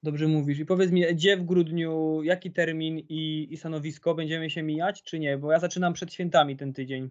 [0.02, 0.58] Dobrze mówisz.
[0.58, 5.18] I powiedz mi, gdzie w grudniu, jaki termin i, i stanowisko będziemy się mijać, czy
[5.18, 5.38] nie?
[5.38, 7.10] Bo ja zaczynam przed świętami ten tydzień.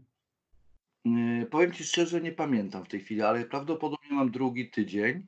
[1.16, 5.28] Yy, powiem ci szczerze, nie pamiętam w tej chwili, ale prawdopodobnie mam drugi tydzień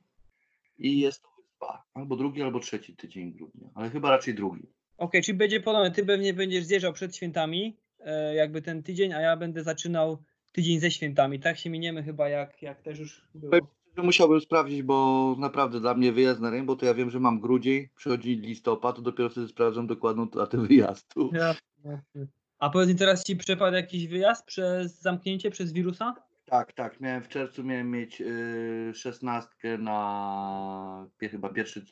[0.78, 1.84] i jest to wyspa.
[1.94, 4.66] Albo drugi, albo trzeci tydzień grudnia, ale chyba raczej drugi.
[4.98, 5.90] Okej, czyli będzie podobnie.
[5.90, 10.22] Ty pewnie będziesz zjeżdżał przed świętami, e, jakby ten tydzień, a ja będę zaczynał
[10.52, 11.40] tydzień ze świętami.
[11.40, 13.52] Tak się miniemy chyba, jak, jak też już było.
[13.96, 17.88] Musiałbym sprawdzić, bo naprawdę dla mnie wyjazd na Rainbow, to ja wiem, że mam grudzień,
[17.96, 21.30] przychodzi listopad, to dopiero wtedy sprawdzam dokładną datę wyjazdu.
[21.32, 22.39] Jasne, jasne.
[22.60, 26.14] A powiedz mi, teraz ci przepadł jakiś wyjazd przez zamknięcie, przez wirusa?
[26.46, 31.84] Tak, tak, miałem w czerwcu miałem mieć yy, szesnastkę na pie- chyba pierwszy,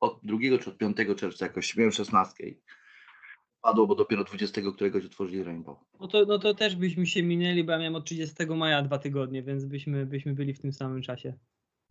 [0.00, 2.60] od drugiego czy od 5 czerwca jakoś, miałem szesnastkę i
[3.62, 5.78] padło, bo dopiero 20 któregoś otworzyli Rainbow.
[6.00, 8.98] No to, no to też byśmy się minęli, bo ja miałem od 30 maja dwa
[8.98, 11.34] tygodnie, więc byśmy, byśmy byli w tym samym czasie.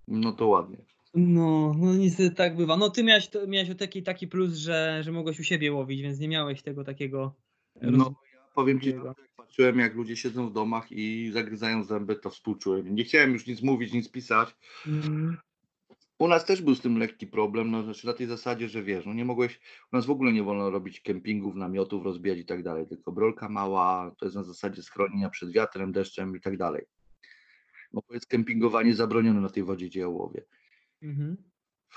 [0.07, 0.77] No to ładnie.
[1.13, 2.77] No, no niestety tak bywa.
[2.77, 6.27] No ty miałeś, miałeś taki, taki plus, że, że mogłeś u siebie łowić, więc nie
[6.27, 7.35] miałeś tego takiego.
[7.81, 12.15] No ja powiem ci, że jak patrzyłem jak ludzie siedzą w domach i zagryzają zęby,
[12.15, 12.95] to współczułem.
[12.95, 14.55] Nie chciałem już nic mówić, nic pisać.
[14.87, 15.37] Mm,
[16.19, 19.05] U nas też był z tym lekki problem, no znaczy na tej zasadzie, że wiesz,
[19.05, 19.59] no nie mogłeś,
[19.93, 23.49] u nas w ogóle nie wolno robić kempingów, namiotów, rozbijać i tak dalej, tylko brolka
[23.49, 26.85] mała, to jest na zasadzie schronienia przed wiatrem, deszczem i tak dalej.
[27.93, 30.43] No bo jest kempingowanie zabronione na tej wodzie, łowię.
[31.01, 31.37] mhm.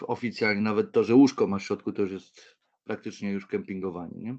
[0.01, 4.37] Oficjalnie nawet to, że łóżko masz w środku, to już jest praktycznie już kempingowanie, nie?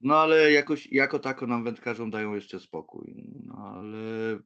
[0.00, 3.24] No ale jakoś, jako tako nam wędkarzom dają jeszcze spokój.
[3.44, 3.98] No ale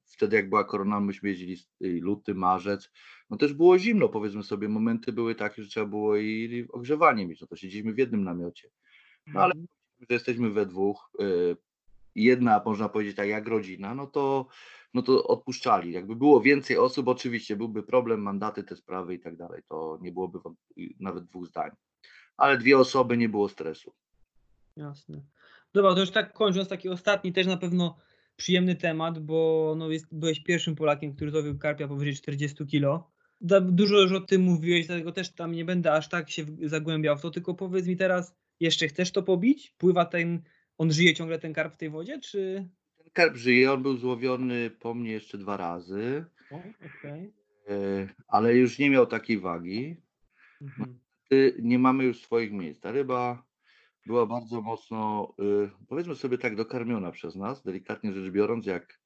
[0.05, 2.91] wtedy jak była korona, myśmy jeździli i luty, marzec,
[3.31, 7.41] no też było zimno, powiedzmy sobie, momenty były takie, że trzeba było i ogrzewanie mieć,
[7.41, 8.69] no to siedzieliśmy w jednym namiocie.
[9.27, 9.53] No ale
[10.01, 11.57] że jesteśmy we dwóch, y,
[12.15, 14.47] jedna, można powiedzieć tak jak rodzina, no to,
[14.95, 15.93] no to odpuszczali.
[15.93, 20.13] Jakby było więcej osób, oczywiście byłby problem, mandaty, te sprawy i tak dalej, to nie
[20.13, 21.71] byłoby wąt- nawet dwóch zdań.
[22.37, 23.95] Ale dwie osoby, nie było stresu.
[24.77, 25.23] Jasne.
[25.75, 27.97] Dobra, to już tak kończąc, taki ostatni też na pewno
[28.37, 33.05] przyjemny temat, bo no jest, byłeś pierwszym Polakiem, który złowił karpia powyżej 40 kg.
[33.41, 37.17] Da- Dużo już o tym mówiłeś, dlatego też tam nie będę aż tak się zagłębiał
[37.17, 39.75] w to, tylko powiedz mi teraz, jeszcze chcesz to pobić?
[39.79, 40.43] Pływa ten,
[40.79, 42.69] on żyje ciągle ten karp w tej wodzie, czy...
[42.97, 46.57] Ten karp żyje, on był złowiony po mnie jeszcze dwa razy, O,
[46.99, 47.33] okej.
[47.71, 49.97] y, ale już nie miał takiej wagi.
[50.63, 50.99] Mhm.
[51.63, 52.81] Nie mamy już swoich miejsc.
[52.81, 53.43] Ta ryba
[54.07, 59.01] była bardzo mocno, y, powiedzmy sobie tak, dokarmiona przez nas, delikatnie rzecz biorąc, jak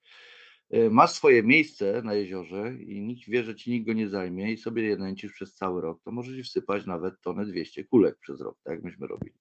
[0.75, 4.53] y, masz swoje miejsce na jeziorze i nikt wie, że ci nikt go nie zajmie
[4.53, 8.41] i sobie je nęcisz przez cały rok, to możesz wsypać nawet tonę 200 kulek przez
[8.41, 9.35] rok, tak jak myśmy robili.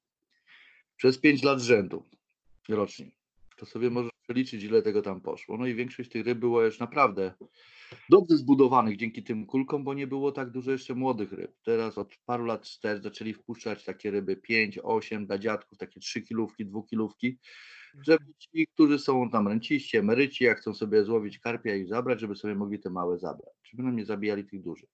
[0.95, 2.09] Przez 5 lat rzędu
[2.69, 3.11] rocznie.
[3.57, 5.57] To sobie możesz przeliczyć, ile tego tam poszło.
[5.57, 7.33] No i większość tych ryb było już naprawdę
[8.09, 11.51] dobrze zbudowanych dzięki tym kulkom, bo nie było tak dużo jeszcze młodych ryb.
[11.63, 16.21] Teraz od paru lat wstecz zaczęli wpuszczać takie ryby 5, 8 dla dziadków, takie 3
[16.21, 17.39] kilówki, 2 kilówki,
[18.01, 22.35] żeby ci, którzy są tam ręciści, emeryci, jak chcą sobie złowić karpia i zabrać, żeby
[22.35, 24.89] sobie mogli te małe zabrać, żeby nam nie zabijali tych dużych.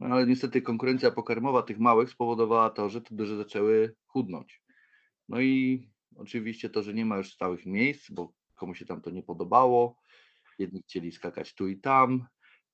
[0.00, 4.62] No ale niestety konkurencja pokarmowa tych małych spowodowała to, że te duże zaczęły chudnąć.
[5.28, 5.82] No i
[6.16, 9.96] oczywiście to, że nie ma już stałych miejsc, bo komu się tam to nie podobało,
[10.60, 12.26] jedni chcieli skakać tu i tam,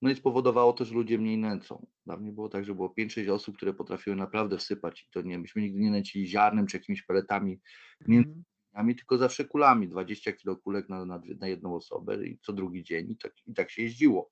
[0.03, 1.87] no i spowodowało to, że ludzie mniej nęcą.
[2.07, 5.63] Dawniej było tak, że było 5-6 osób, które potrafiły naprawdę wsypać i to nie, myśmy
[5.63, 7.61] nigdy nie nęcili ziarnem czy jakimiś peletami
[8.01, 8.45] Mhm.
[8.85, 12.85] między tylko zawsze kulami, 20 kilo kulek na, na, na jedną osobę i co drugi
[12.85, 14.31] dzień i tak, i tak się jeździło.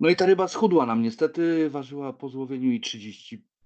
[0.00, 2.80] No i ta ryba schudła nam niestety, ważyła po złowieniu i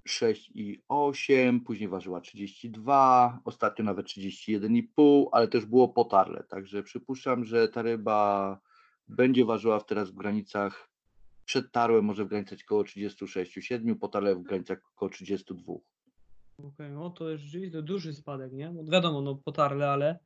[0.05, 7.45] 36 i 8, później ważyła 32, ostatnio nawet 31,5, ale też było potarle, także przypuszczam,
[7.45, 8.61] że ta ryba
[9.09, 10.91] będzie ważyła teraz w granicach,
[11.45, 15.73] przed tarłem może w granicach około 36-7, potarle w granicach około 32.
[16.59, 18.73] Okej, no to jest rzeczywiście duży spadek, nie?
[18.73, 20.19] No wiadomo, no potarle, ale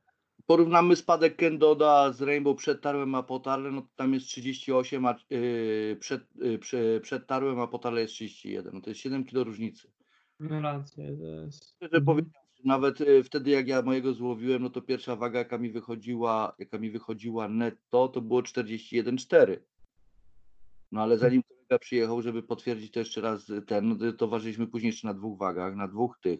[0.49, 5.05] Porównamy spadek Kendoda z Rainbow przed tarłem a po tarle, no to tam jest 38,
[5.05, 8.73] a yy, przed, yy, prze, przed tarłem a po tarle jest 31.
[8.73, 9.91] No to jest 7 kg różnicy.
[10.39, 11.75] no rację, to jest...
[11.75, 12.05] Szczerze Mhm.
[12.05, 16.55] powiedziawszy, nawet y, wtedy jak ja mojego złowiłem, no to pierwsza waga jaka mi wychodziła,
[16.59, 19.57] jaka mi wychodziła netto, to było 41,4.
[20.91, 24.89] No ale zanim kolega przyjechał, żeby potwierdzić to jeszcze raz ten, no to ważyliśmy później
[24.89, 26.39] jeszcze na dwóch wagach, na dwóch tych,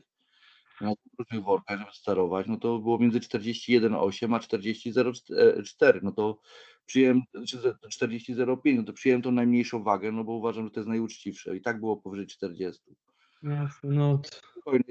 [0.85, 5.99] dwóch różnych workach, żeby starować, no to było między 41,8 a 40,04.
[6.03, 6.39] No to
[6.85, 10.79] przyjąłem, czy ze- 40,05, no to przyjąłem tą najmniejszą wagę, no bo uważam, że to
[10.79, 11.55] jest najuczciwsze.
[11.57, 12.81] I tak było powyżej 40.
[13.43, 14.21] Jasne, no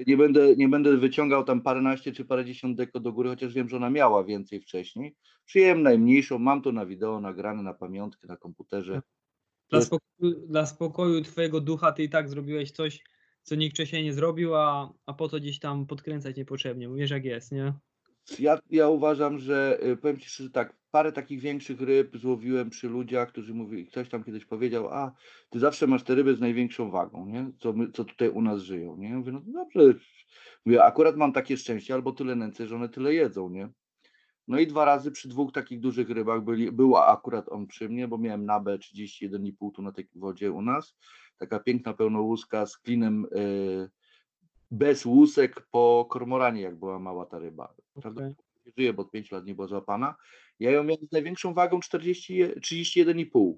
[0.07, 3.77] Nie będę, nie będę wyciągał tam paręnaście czy parędziesiąt deko do góry, chociaż wiem, że
[3.77, 5.15] ona miała więcej wcześniej.
[5.45, 9.01] Przyjąłem najmniejszą, mam to na wideo nagrane, na pamiątkę, na komputerze.
[9.69, 13.03] Dla spokoju, dla spokoju twojego ducha ty i tak zrobiłeś coś,
[13.49, 16.89] co nikt wcześniej nie zrobił, a, a po to gdzieś tam podkręcać niepotrzebnie.
[16.89, 17.73] Wiesz jak jest, nie?
[18.39, 22.89] Ja, ja uważam, że y, powiem Ci szczerze tak, parę takich większych ryb złowiłem przy
[22.89, 25.11] ludziach, którzy mówili, ktoś tam kiedyś powiedział, a
[25.49, 27.51] ty zawsze masz te ryby z największą wagą, nie?
[27.59, 29.09] Co, my, co tutaj u nas żyją, nie?
[29.09, 29.99] Mówię, no dobrze,
[30.65, 33.69] mówię, akurat mam takie szczęście, albo tyle nęcę, że one tyle jedzą, nie?
[34.47, 38.07] No i dwa razy przy dwóch takich dużych rybach byli, była akurat on przy mnie,
[38.07, 40.97] bo miałem nabę 31,5 tu na tej wodzie u nas.
[41.39, 43.89] Taka piękna pełnołuska z klinem y,
[44.71, 47.73] bez łusek po kormoranie, jak była mała ta ryba.
[48.65, 50.15] Nie żyje, bo od 5 lat nie była złapana.
[50.59, 53.53] Ja ją miałem z największą wagą 40, 31,5.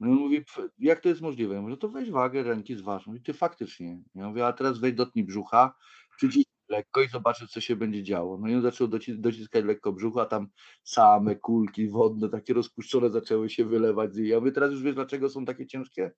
[0.00, 1.54] No i on mówi, "Pf, jak to jest możliwe?
[1.54, 3.06] Ja mówię, no to weź wagę, ręki zważ.
[3.06, 3.98] Mówi, ty faktycznie.
[4.14, 5.74] Ja mówię, a teraz weź dotknij brzucha,
[6.16, 8.38] przyciśnij lekko i zobaczysz, co się będzie działo.
[8.38, 10.48] No i on zaczął doci- dociskać lekko brzucha, a tam
[10.84, 14.14] same kulki wodne, takie rozpuszczone zaczęły się wylewać.
[14.16, 14.28] niej.
[14.28, 16.10] Ja mówię, teraz już wiesz, dlaczego są takie ciężkie?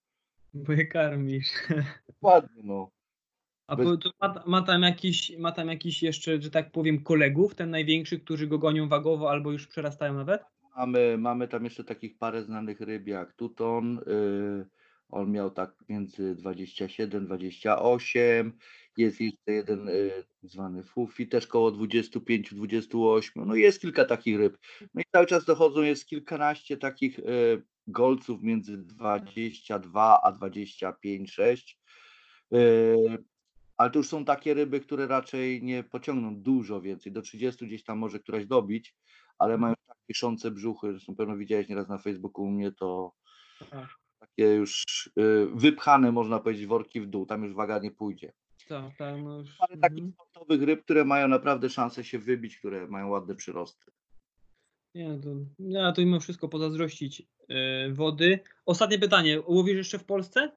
[0.55, 1.53] Bo je karmisz.
[2.23, 2.91] Ładnie, no.
[3.67, 3.87] A Bez-
[4.21, 8.47] ma, ma, tam jakiś, ma tam jakiś jeszcze, że tak powiem, kolegów, ten największy, którzy
[8.47, 10.43] go gonią wagowo albo już przerastają nawet?
[10.77, 13.99] Mamy, mamy tam jeszcze takich parę znanych ryb jak Tuton.
[13.99, 14.67] y,
[15.09, 18.59] on miał tak między 27, 28.
[18.97, 20.11] Jest jeszcze jeden y,
[20.43, 23.47] zwany Fufi, też koło 25, 28.
[23.47, 24.59] No jest kilka takich ryb.
[24.95, 31.81] No i cały czas dochodzą, jest kilkanaście takich y, golców między 22 a 25, 6.
[32.55, 33.19] Y,
[33.77, 37.13] ale to już są takie ryby, które raczej nie pociągną dużo więcej.
[37.13, 38.97] Do 30 gdzieś tam może któraś dobić,
[39.39, 43.13] ale mają tak piszące brzuchy, zresztą pewno widziałeś nieraz na Facebooku u mnie, to
[43.71, 43.89] Tak.
[44.21, 48.33] takie już y, wypchane, można powiedzieć, worki w dół, tam już waga nie pójdzie.
[48.69, 50.13] Tak, tak, no już, Ale takich mhm.
[50.13, 53.91] sportowych ryb, które mają naprawdę szansę się wybić, które mają ładne przyrosty.
[54.95, 55.29] Nie, no to,
[55.59, 57.23] ja to mimo wszystko pozazdrościć
[57.93, 58.39] wody.
[58.67, 60.51] Ostatnie pytanie, łowisz jeszcze w Polsce?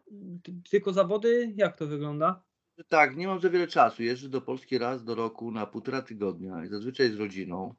[0.44, 1.54] Ty, tylko zawody?
[1.56, 2.44] Jak to wygląda?
[2.88, 4.04] Tak, nie mam za wiele czasu.
[4.04, 7.76] Jeżdżę do Polski raz do roku na półtora tygodnia i zazwyczaj z rodziną.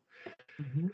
[0.60, 0.90] Mhm.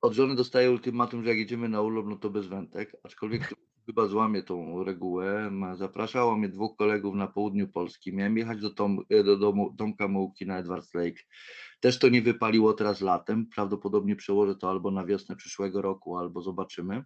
[0.00, 3.54] Od żony dostaję ultimatum, że jak jedziemy na urlop, no to bez wędek, aczkolwiek
[3.86, 5.50] chyba złamie tą regułę.
[5.74, 8.12] Zapraszało mnie dwóch kolegów na południu Polski.
[8.12, 11.22] Miałem jechać do, Tom, e, do domu Tomka Mułki na Edwards Lake.
[11.82, 13.46] Też to nie wypaliło teraz latem.
[13.54, 17.04] Prawdopodobnie przełożę to albo na wiosnę przyszłego roku, albo zobaczymy.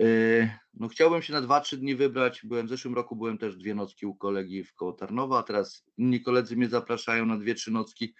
[0.00, 2.40] E, No chciałbym się na 2-3 dni wybrać.
[2.44, 5.84] Byłem w zeszłym roku, byłem też dwie nocki u kolegi w koło Tarnowa, a teraz
[5.96, 8.14] inni koledzy mnie zapraszają na dwie, trzy nocki.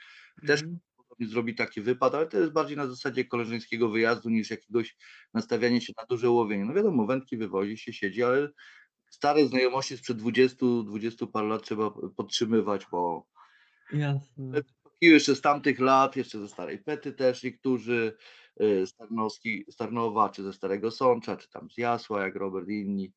[0.47, 0.60] Też
[0.97, 4.97] prawdopodobnie zrobi taki wypad, ale to jest bardziej na zasadzie koleżeńskiego wyjazdu niż jakiegoś
[5.35, 6.64] nastawiania się na duże łowienie.
[6.64, 8.48] No wiadomo, wędki wywozi się, siedzi, ale
[9.10, 13.26] stare znajomości sprzed 20-20 paru lat trzeba podtrzymywać, bo
[13.93, 14.62] Jasne.
[15.00, 18.16] I jeszcze z tamtych lat, jeszcze ze starej Pety też niektórzy,
[18.62, 22.68] y, z Tarnowski, z Tarnowa, czy ze Starego Sącza, czy tam z Jasła, jak Robert
[22.68, 23.12] i inni.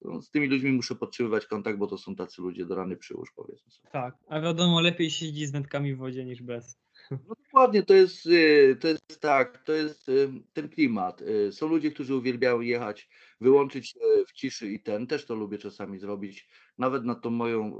[0.00, 3.32] No, z tymi ludźmi muszę podtrzymywać kontakt, bo to są tacy ludzie do rany przyłóż,
[3.36, 3.90] powiedzmy sobie.
[3.92, 6.85] Tak, a wiadomo, lepiej siedzi z wędkami w wodzie niż bez.
[7.10, 11.22] No dokładnie, to jest, y, to jest tak, to jest y, ten klimat.
[11.22, 13.08] Y, Są ludzie, którzy uwielbiają jechać,
[13.40, 17.78] wyłączyć się w ciszy i ten, też to lubię czasami zrobić, nawet nad tą moją,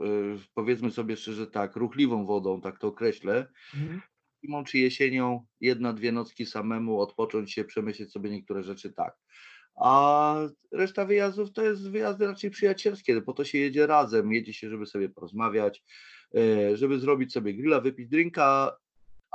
[0.54, 4.00] powiedzmy sobie szczerze tak, ruchliwą wodą, tak to określę, Mhm.
[4.44, 9.16] zimą czy jesienią, jedna, dwie nocki samemu, odpocząć się, przemyśleć sobie niektóre rzeczy tak.
[9.76, 10.36] A
[10.72, 14.86] reszta wyjazdów to jest wyjazdy raczej przyjacielskie, po to się jedzie razem, jedzie się, żeby
[14.86, 15.84] sobie porozmawiać,
[16.74, 18.76] żeby zrobić sobie grilla, wypić drinka,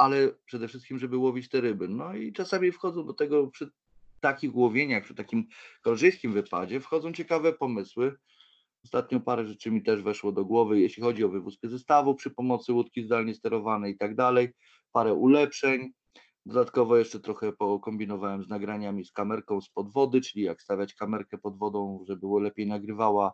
[0.02, 1.88] ale przede wszystkim, żeby łowić te ryby.
[1.88, 3.72] No i czasami wchodzą do tego przy
[4.20, 5.48] takich łowieniach, przy takim
[5.82, 8.16] korzystkim wypadzie, wchodzą ciekawe pomysły.
[8.84, 12.74] Ostatnio parę rzeczy mi też weszło do głowy, jeśli chodzi o wywózkę zestawu przy pomocy
[12.74, 14.50] łódki zdalnie sterowanej i tak dalej,
[14.92, 15.92] parę ulepszeń.
[16.46, 21.58] Dodatkowo jeszcze trochę pokombinowałem z nagraniami z kamerką spod wody, czyli jak stawiać kamerkę pod
[21.58, 23.34] wodą, żeby było lepiej nagrywała.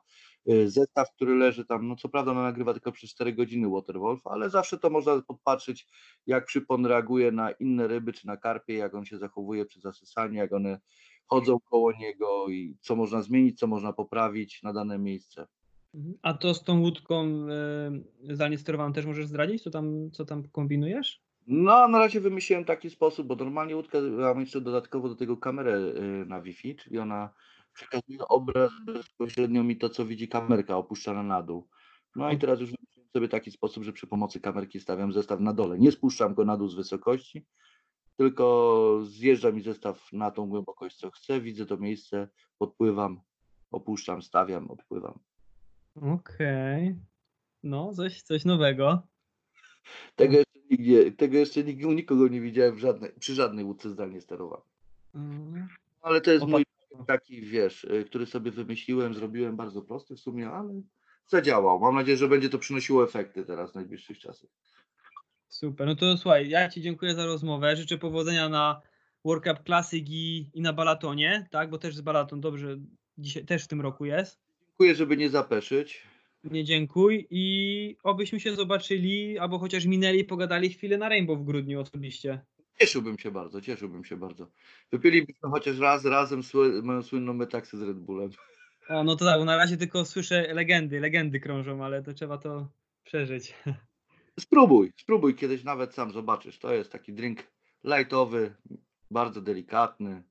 [0.50, 4.28] Y, Zestaw, który leży tam, no co prawda ona nagrywa tylko przez 4 godziny Waterwolf,
[4.28, 5.88] ale zawsze to można podpatrzeć,
[6.28, 10.34] jak przypon reaguje na inne ryby czy na karpie, jak on się zachowuje przy zasysaniu,
[10.34, 10.80] jak one
[11.26, 15.48] chodzą koło niego i co można zmienić, co można poprawić na dane miejsce.
[15.94, 16.18] Mhm.
[16.22, 17.48] A to z tą łódką
[18.24, 21.22] y, zdalnie sterowaną też możesz zdradzić, co tam, co tam kombinujesz?
[21.48, 25.78] No, na razie wymyśliłem taki sposób, bo normalnie łódka mam jeszcze dodatkowo do tego kamerę
[25.78, 27.30] y, na Wi-Fi, czyli ona
[27.78, 31.68] przekazuje obraz bezpośrednio mi to, co widzi kamerka opuszczana na dół.
[32.16, 32.72] No i teraz już
[33.14, 35.80] sobie taki sposób, że przy pomocy kamerki stawiam zestaw na dole.
[35.80, 37.46] Nie spuszczam go na dół z wysokości,
[38.18, 43.22] tylko zjeżdża mi zestaw na tą głębokość, co chcę, widzę to miejsce, podpływam,
[43.72, 45.20] opuszczam, stawiam, odpływam.
[45.96, 46.96] Okej.
[47.64, 49.02] No, coś, coś nowego.
[50.16, 54.22] Tego jeszcze nigdzie, tego jeszcze nigdy u nikogo nie widziałem żadnej, przy żadnej łódce zdalnie
[54.22, 54.66] sterowanej.
[55.16, 55.68] Mm.
[56.02, 56.67] Ale to jest O, mój
[57.06, 60.82] taki, wiesz, y, który sobie wymyśliłem, zrobiłem bardzo prosty w sumie, ale
[61.28, 61.80] zadziałał.
[61.80, 64.50] Mam nadzieję, że będzie to przynosiło efekty teraz w najbliższych czasach.
[65.48, 67.76] Super, no to słuchaj, ja Ci dziękuję za rozmowę.
[67.76, 68.82] Życzę powodzenia na
[69.26, 71.70] World Cup Classic i, i na balatonie, tak?
[71.70, 72.78] Bo też z balaton dobrze
[73.18, 74.40] dzisiaj też w tym roku jest.
[74.68, 76.04] Dziękuję, żeby nie zapeszyć.
[76.44, 81.82] Nie dziękuj i obyśmy się zobaczyli, albo chociaż minęli, pogadali chwilę na Rainbow w grudniu
[81.82, 82.42] osobiście.
[82.80, 84.48] Cieszyłbym się bardzo, cieszyłbym się bardzo.
[84.92, 88.30] Wypilibyśmy chociaż raz razem sły, moją słynną metaksę z Red Bullem.
[88.90, 92.70] O, no to tak, na razie tylko słyszę legendy, legendy krążą, ale to trzeba to
[93.04, 93.54] przeżyć.
[94.40, 96.60] Spróbuj, spróbuj kiedyś nawet sam zobaczysz.
[96.60, 97.44] To jest taki drink
[97.84, 98.56] lightowy,
[99.12, 100.24] bardzo delikatny.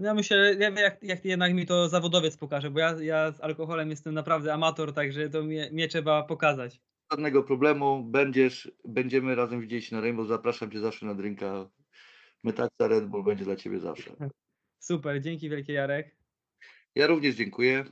[0.00, 4.14] Ja, myślę, jak, jak jednak mi to zawodowiec pokaże, bo ja, ja z alkoholem jestem
[4.14, 6.80] naprawdę amator, także to mnie, mnie trzeba pokazać.
[7.14, 10.28] Żadnego problemu, będziesz, będziemy razem widzieć na Rainbow.
[10.28, 11.70] Zapraszam cię zawsze na drinka.
[12.44, 14.16] Metaksa Red Bull będzie dla ciebie zawsze.
[14.78, 16.16] Super, dzięki wielkie Jarek.
[16.94, 17.84] Ja również dziękuję.